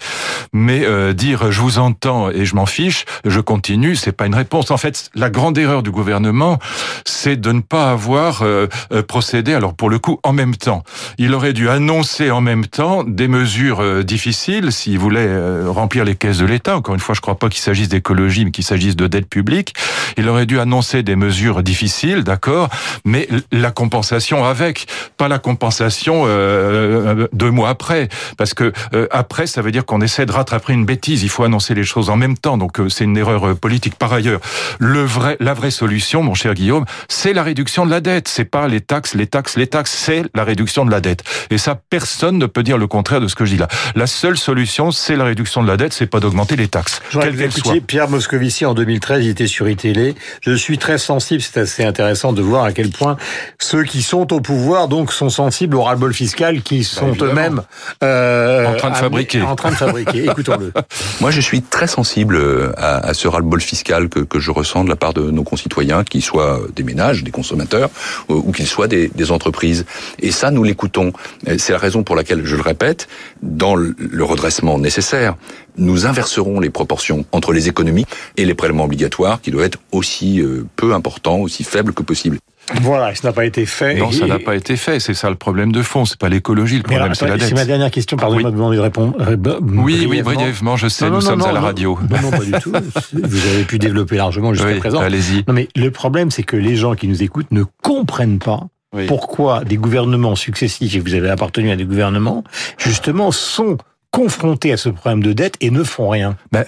Mais 0.53 0.85
euh, 0.85 1.13
dire 1.13 1.51
je 1.51 1.61
vous 1.61 1.79
entends 1.79 2.29
et 2.29 2.45
je 2.45 2.55
m'en 2.55 2.65
fiche, 2.65 3.05
je 3.25 3.39
continue, 3.39 3.95
c'est 3.95 4.11
pas 4.11 4.25
une 4.25 4.35
réponse. 4.35 4.71
En 4.71 4.77
fait, 4.77 5.09
la 5.15 5.29
grande 5.29 5.57
erreur 5.57 5.83
du 5.83 5.91
gouvernement, 5.91 6.59
c'est 7.05 7.39
de 7.39 7.51
ne 7.51 7.61
pas 7.61 7.91
avoir 7.91 8.41
euh, 8.41 8.67
euh, 8.91 9.03
procédé. 9.03 9.53
Alors 9.53 9.73
pour 9.73 9.89
le 9.89 9.99
coup, 9.99 10.19
en 10.23 10.33
même 10.33 10.55
temps, 10.55 10.83
il 11.17 11.33
aurait 11.33 11.53
dû 11.53 11.69
annoncer 11.69 12.31
en 12.31 12.41
même 12.41 12.65
temps 12.65 13.03
des 13.03 13.27
mesures 13.27 14.03
difficiles 14.03 14.71
s'il 14.71 14.99
voulait 14.99 15.29
remplir 15.67 16.05
les 16.05 16.15
caisses 16.15 16.39
de 16.39 16.45
l'État. 16.45 16.77
Encore 16.77 16.95
une 16.95 17.01
fois, 17.01 17.15
je 17.15 17.21
crois 17.21 17.37
pas 17.37 17.49
qu'il 17.49 17.61
s'agisse 17.61 17.89
des 17.89 18.01
mais 18.43 18.51
qu'il 18.51 18.63
s'agisse 18.63 18.95
de 18.95 19.07
dette 19.07 19.27
publique. 19.27 19.73
Il 20.17 20.29
aurait 20.29 20.45
dû 20.45 20.59
annoncer 20.59 21.03
des 21.03 21.15
mesures 21.15 21.63
difficiles, 21.63 22.23
d'accord, 22.23 22.69
mais 23.03 23.27
la 23.51 23.71
compensation 23.71 24.45
avec, 24.45 24.87
pas 25.17 25.27
la 25.27 25.39
compensation 25.39 26.23
euh, 26.25 26.29
euh, 26.29 27.27
deux 27.33 27.51
mois 27.51 27.69
après, 27.69 28.09
parce 28.37 28.53
que 28.53 28.71
euh, 28.93 29.07
après, 29.11 29.47
ça 29.47 29.61
veut 29.61 29.71
dire 29.71 29.85
qu'on 29.85 30.01
essaie 30.01 30.25
de 30.25 30.31
rattraper 30.31 30.73
une 30.73 30.85
bêtise. 30.85 31.23
Il 31.23 31.29
faut 31.29 31.43
annoncer 31.43 31.73
les 31.73 31.83
choses 31.83 32.09
en 32.09 32.15
même 32.15 32.37
temps, 32.37 32.57
donc 32.57 32.77
c'est 32.89 33.03
une 33.03 33.17
erreur 33.17 33.55
politique. 33.57 33.95
Par 33.95 34.13
ailleurs, 34.13 34.39
le 34.79 35.03
vrai, 35.03 35.37
la 35.39 35.53
vraie 35.53 35.71
solution, 35.71 36.23
mon 36.23 36.33
cher 36.33 36.53
Guillaume, 36.53 36.85
c'est 37.09 37.33
la 37.33 37.43
réduction 37.43 37.85
de 37.85 37.91
la 37.91 38.01
dette. 38.01 38.27
C'est 38.27 38.45
pas 38.45 38.67
les 38.67 38.81
taxes, 38.81 39.13
les 39.13 39.27
taxes, 39.27 39.57
les 39.57 39.67
taxes, 39.67 39.91
c'est 39.91 40.23
la 40.33 40.43
réduction 40.43 40.85
de 40.85 40.91
la 40.91 41.01
dette. 41.01 41.23
Et 41.49 41.57
ça, 41.57 41.79
personne 41.89 42.37
ne 42.37 42.45
peut 42.45 42.63
dire 42.63 42.77
le 42.77 42.87
contraire 42.87 43.21
de 43.21 43.27
ce 43.27 43.35
que 43.35 43.45
je 43.45 43.51
dis 43.51 43.57
là. 43.57 43.67
La 43.95 44.07
seule 44.07 44.37
solution, 44.37 44.91
c'est 44.91 45.15
la 45.15 45.25
réduction 45.25 45.63
de 45.63 45.67
la 45.67 45.77
dette, 45.77 45.93
c'est 45.93 46.07
pas 46.07 46.19
d'augmenter 46.19 46.55
les 46.55 46.67
taxes, 46.67 47.01
quelles 47.11 47.35
qu'elles 47.35 47.51
soient. 47.51 47.75
Pierre 47.85 48.09
Moscovici 48.09 48.65
en 48.65 48.73
2013, 48.73 49.25
il 49.25 49.29
était 49.29 49.47
sur 49.47 49.69
iTélé. 49.69 50.15
Je 50.41 50.53
suis 50.53 50.77
très 50.77 50.97
sensible, 50.97 51.41
c'est 51.41 51.59
assez 51.59 51.83
intéressant 51.83 52.33
de 52.33 52.41
voir 52.41 52.65
à 52.65 52.71
quel 52.71 52.89
point 52.89 53.17
ceux 53.59 53.83
qui 53.83 54.01
sont 54.01 54.33
au 54.33 54.39
pouvoir 54.39 54.87
donc 54.87 55.11
sont 55.11 55.29
sensibles 55.29 55.75
au 55.75 55.83
ras-le-bol 55.83 56.13
fiscal 56.13 56.61
qui 56.61 56.79
bah, 56.79 56.85
sont 56.85 57.13
eux-mêmes 57.21 57.61
euh, 58.03 58.74
en 58.75 58.79
train 58.79 58.89
de 58.91 58.95
fabriquer. 58.95 59.41
En 59.41 59.55
train 59.55 59.71
de 59.71 59.75
fabriquer. 59.75 60.25
Écoutons-le. 60.25 60.71
Moi, 61.21 61.31
je 61.31 61.41
suis 61.41 61.61
très 61.61 61.87
sensible 61.87 62.35
euh, 62.35 62.71
à, 62.77 63.07
à 63.07 63.13
ce 63.13 63.27
ras-le-bol 63.27 63.61
fiscal 63.61 64.09
que, 64.09 64.19
que, 64.19 64.39
je 64.39 64.51
ressens 64.51 64.83
de 64.83 64.89
la 64.89 64.95
part 64.95 65.13
de 65.13 65.31
nos 65.31 65.43
concitoyens, 65.43 66.03
qu'ils 66.03 66.23
soient 66.23 66.61
des 66.75 66.83
ménages, 66.83 67.23
des 67.23 67.31
consommateurs, 67.31 67.89
ou, 68.29 68.51
qu'ils 68.51 68.67
soient 68.67 68.87
des, 68.87 69.09
des 69.09 69.31
entreprises. 69.31 69.85
Et 70.19 70.31
ça, 70.31 70.51
nous 70.51 70.63
l'écoutons. 70.63 71.13
C'est 71.57 71.73
la 71.73 71.79
raison 71.79 72.03
pour 72.03 72.15
laquelle, 72.15 72.45
je 72.45 72.55
le 72.55 72.61
répète, 72.61 73.07
dans 73.41 73.75
le 73.75 74.23
redressement 74.23 74.77
nécessaire, 74.77 75.35
nous 75.77 76.05
inverserons 76.05 76.59
les 76.59 76.69
proportions 76.69 77.25
entre 77.31 77.53
les 77.53 77.67
économies 77.67 78.05
et 78.37 78.45
les 78.45 78.53
prélèvements 78.53 78.85
obligatoires, 78.85 79.41
qui 79.41 79.51
doivent 79.51 79.65
être 79.65 79.79
aussi 79.91 80.41
euh, 80.41 80.65
peu 80.75 80.93
importants, 80.93 81.39
aussi 81.39 81.63
faibles 81.63 81.93
que 81.93 82.03
possible. 82.03 82.37
Voilà, 82.81 83.13
ça 83.13 83.27
n'a 83.27 83.33
pas 83.33 83.45
été 83.45 83.65
fait. 83.65 83.95
Non, 83.95 84.11
ça 84.11 84.25
n'a 84.25 84.39
pas 84.39 84.55
été 84.55 84.75
fait. 84.75 84.99
C'est 84.99 85.13
ça 85.13 85.29
le 85.29 85.35
problème 85.35 85.71
de 85.71 85.81
fond. 85.81 86.05
C'est 86.05 86.17
pas 86.17 86.29
l'écologie, 86.29 86.77
le 86.77 86.83
problème, 86.83 87.13
c'est 87.13 87.27
la 87.27 87.37
dette. 87.37 87.49
C'est 87.49 87.55
ma 87.55 87.65
dernière 87.65 87.91
question. 87.91 88.17
Pardonnez-moi 88.17 88.51
de 88.51 88.55
demander 88.55 88.77
de 88.77 88.81
répondre. 88.81 89.15
Oui, 89.61 90.07
oui, 90.09 90.21
brièvement. 90.21 90.75
Je 90.75 90.87
sais, 90.87 91.09
nous 91.09 91.21
sommes 91.21 91.43
à 91.43 91.51
la 91.51 91.61
radio. 91.61 91.97
Non, 92.09 92.21
non, 92.21 92.31
pas 92.31 92.45
du 92.45 92.51
tout. 92.51 92.71
Vous 93.13 93.47
avez 93.47 93.63
pu 93.63 93.79
développer 93.79 94.17
largement 94.17 94.53
jusqu'à 94.53 94.75
présent. 94.75 95.01
Allez-y. 95.01 95.43
Non, 95.47 95.53
mais 95.53 95.69
le 95.75 95.91
problème, 95.91 96.31
c'est 96.31 96.43
que 96.43 96.57
les 96.57 96.75
gens 96.75 96.95
qui 96.95 97.07
nous 97.07 97.23
écoutent 97.23 97.51
ne 97.51 97.63
comprennent 97.83 98.39
pas 98.39 98.67
pourquoi 99.07 99.63
des 99.63 99.77
gouvernements 99.77 100.35
successifs, 100.35 100.95
et 100.95 100.99
vous 100.99 101.13
avez 101.13 101.29
appartenu 101.29 101.69
à 101.71 101.75
des 101.75 101.85
gouvernements, 101.85 102.43
justement, 102.77 103.31
sont 103.31 103.77
confrontés 104.15 104.71
à 104.71 104.77
ce 104.77 104.87
problème 104.87 105.21
de 105.21 105.33
dette 105.33 105.57
et 105.59 105.69
ne 105.71 105.83
font 105.83 106.07
rien. 106.07 106.37
Ben, 106.53 106.63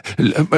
bah, 0.52 0.58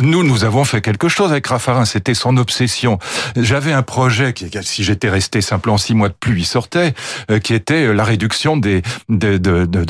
nous, 0.00 0.22
nous 0.22 0.44
avons 0.44 0.64
fait 0.64 0.80
quelque 0.80 1.08
chose 1.08 1.32
avec 1.32 1.48
Raffarin. 1.48 1.84
C'était 1.84 2.14
son 2.14 2.36
obsession. 2.36 3.00
J'avais 3.34 3.72
un 3.72 3.82
projet 3.82 4.32
qui, 4.32 4.48
si 4.62 4.84
j'étais 4.84 5.08
resté 5.08 5.40
simplement 5.40 5.78
six 5.78 5.94
mois 5.94 6.08
de 6.08 6.14
plus, 6.14 6.38
il 6.38 6.44
sortait, 6.44 6.94
euh, 7.32 7.40
qui 7.40 7.54
était 7.54 7.92
la 7.92 8.04
réduction 8.04 8.56
des 8.56 8.82
de, 9.08 9.36
de, 9.36 9.64
de, 9.64 9.84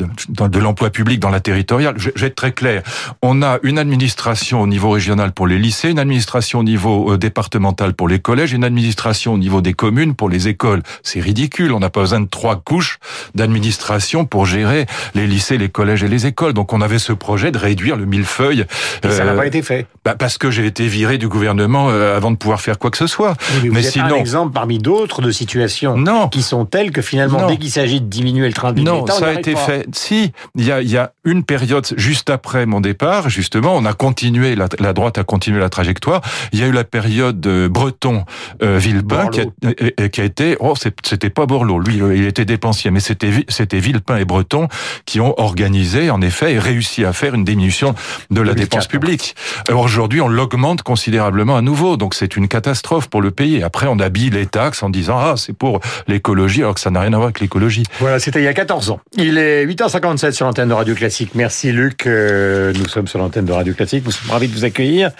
de 0.47 0.59
l'emploi 0.59 0.89
public 0.89 1.19
dans 1.19 1.29
la 1.29 1.39
territoriale. 1.39 1.93
Je, 1.97 2.09
vais 2.15 2.27
être 2.27 2.35
très 2.35 2.51
clair. 2.51 2.81
On 3.21 3.43
a 3.43 3.59
une 3.61 3.77
administration 3.77 4.61
au 4.61 4.67
niveau 4.67 4.89
régional 4.89 5.33
pour 5.33 5.45
les 5.45 5.59
lycées, 5.59 5.91
une 5.91 5.99
administration 5.99 6.59
au 6.59 6.63
niveau 6.63 7.13
euh, 7.13 7.17
départemental 7.19 7.93
pour 7.93 8.07
les 8.07 8.17
collèges, 8.17 8.53
une 8.53 8.63
administration 8.63 9.33
au 9.33 9.37
niveau 9.37 9.61
des 9.61 9.73
communes 9.73 10.15
pour 10.15 10.29
les 10.29 10.47
écoles. 10.47 10.81
C'est 11.03 11.19
ridicule. 11.19 11.73
On 11.73 11.79
n'a 11.79 11.91
pas 11.91 12.01
besoin 12.01 12.21
de 12.21 12.27
trois 12.27 12.55
couches 12.55 12.97
d'administration 13.35 14.25
pour 14.25 14.47
gérer 14.47 14.87
les 15.13 15.27
lycées, 15.27 15.59
les 15.59 15.69
collèges 15.69 16.06
les 16.07 16.25
écoles. 16.25 16.53
Donc 16.53 16.73
on 16.73 16.81
avait 16.81 16.99
ce 16.99 17.13
projet 17.13 17.51
de 17.51 17.57
réduire 17.57 17.95
le 17.95 18.05
millefeuille. 18.05 18.65
Et 19.03 19.09
ça 19.09 19.25
n'a 19.25 19.33
pas 19.33 19.43
euh, 19.43 19.47
été 19.47 19.61
fait. 19.61 19.87
Bah 20.05 20.15
parce 20.17 20.37
que 20.37 20.51
j'ai 20.51 20.65
été 20.65 20.87
viré 20.87 21.17
du 21.17 21.27
gouvernement 21.27 21.89
euh, 21.89 22.15
avant 22.15 22.31
de 22.31 22.37
pouvoir 22.37 22.61
faire 22.61 22.79
quoi 22.79 22.91
que 22.91 22.97
ce 22.97 23.07
soit. 23.07 23.35
mais, 23.63 23.69
mais 23.69 23.83
sinon, 23.83 24.05
un 24.05 24.15
exemple 24.15 24.53
parmi 24.53 24.79
d'autres 24.79 25.21
de 25.21 25.31
situations 25.31 25.97
non. 25.97 26.29
qui 26.29 26.41
sont 26.41 26.65
telles 26.65 26.91
que 26.91 27.01
finalement, 27.01 27.47
dès 27.47 27.57
qu'il 27.57 27.71
s'agit 27.71 28.01
de 28.01 28.07
diminuer 28.07 28.47
le 28.47 28.53
train 28.53 28.73
de 28.73 28.81
non, 28.81 29.05
ça 29.07 29.27
a 29.27 29.33
été 29.33 29.55
fait. 29.55 29.87
Si, 29.93 30.31
il 30.55 30.65
y 30.65 30.71
a, 30.71 30.81
y 30.81 30.97
a 30.97 31.11
une 31.23 31.43
période 31.43 31.85
juste 31.97 32.29
après 32.29 32.65
mon 32.65 32.81
départ, 32.81 33.29
justement, 33.29 33.75
on 33.75 33.85
a 33.85 33.93
continué 33.93 34.55
la, 34.55 34.67
la 34.79 34.93
droite 34.93 35.17
a 35.17 35.23
continué 35.23 35.59
la 35.59 35.69
trajectoire. 35.69 36.21
Il 36.51 36.59
y 36.59 36.63
a 36.63 36.67
eu 36.67 36.71
la 36.71 36.83
période 36.83 37.39
de 37.39 37.67
Breton 37.67 38.23
euh, 38.61 38.77
Villepin 38.77 39.27
qui 39.27 39.41
a, 39.41 40.09
qui 40.09 40.21
a, 40.21 40.23
été 40.23 40.57
oh 40.59 40.73
c'était 41.03 41.29
pas 41.29 41.45
Borloo, 41.45 41.79
lui 41.79 41.97
il 41.97 42.25
était 42.25 42.45
dépensier, 42.45 42.91
mais 42.91 42.99
c'était 42.99 43.31
c'était 43.47 43.79
Villepin 43.79 44.17
et 44.17 44.25
Breton 44.25 44.67
qui 45.05 45.19
ont 45.19 45.39
organisé 45.39 45.96
en 46.09 46.21
effet, 46.21 46.53
et 46.53 46.59
réussi 46.59 47.05
à 47.05 47.13
faire 47.13 47.33
une 47.33 47.43
diminution 47.43 47.95
de 48.29 48.41
la 48.41 48.53
dépense 48.53 48.87
publique. 48.87 49.35
Alors 49.67 49.81
aujourd'hui, 49.81 50.21
on 50.21 50.27
l'augmente 50.27 50.83
considérablement 50.83 51.57
à 51.57 51.61
nouveau, 51.61 51.97
donc 51.97 52.13
c'est 52.13 52.35
une 52.35 52.47
catastrophe 52.47 53.07
pour 53.07 53.21
le 53.21 53.31
pays. 53.31 53.63
Après, 53.63 53.87
on 53.87 53.99
habille 53.99 54.29
les 54.29 54.45
taxes 54.45 54.83
en 54.83 54.89
disant 54.89 55.17
ah 55.19 55.33
c'est 55.37 55.53
pour 55.53 55.79
l'écologie, 56.07 56.61
alors 56.61 56.75
que 56.75 56.79
ça 56.79 56.91
n'a 56.91 57.01
rien 57.01 57.13
à 57.13 57.17
voir 57.17 57.25
avec 57.25 57.39
l'écologie. 57.39 57.83
Voilà, 57.99 58.19
c'était 58.19 58.39
il 58.39 58.45
y 58.45 58.47
a 58.47 58.53
14 58.53 58.91
ans. 58.91 58.99
Il 59.15 59.37
est 59.37 59.65
8h57 59.65 60.31
sur 60.31 60.45
l'antenne 60.45 60.69
de 60.69 60.73
Radio 60.73 60.95
Classique. 60.95 61.31
Merci 61.35 61.71
Luc. 61.71 62.05
Euh, 62.05 62.73
nous 62.73 62.87
sommes 62.87 63.07
sur 63.07 63.19
l'antenne 63.19 63.45
de 63.45 63.51
Radio 63.51 63.73
Classique. 63.73 64.03
Nous 64.05 64.11
sommes 64.11 64.31
ravis 64.31 64.47
de 64.47 64.53
vous 64.53 64.65
accueillir. 64.65 65.11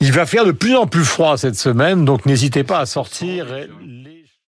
Il 0.00 0.12
va 0.12 0.26
faire 0.26 0.44
de 0.44 0.52
plus 0.52 0.76
en 0.76 0.86
plus 0.86 1.04
froid 1.04 1.36
cette 1.36 1.56
semaine, 1.56 2.04
donc 2.04 2.26
n'hésitez 2.26 2.64
pas 2.64 2.80
à 2.80 2.86
sortir. 2.86 3.46
Les... 3.84 4.19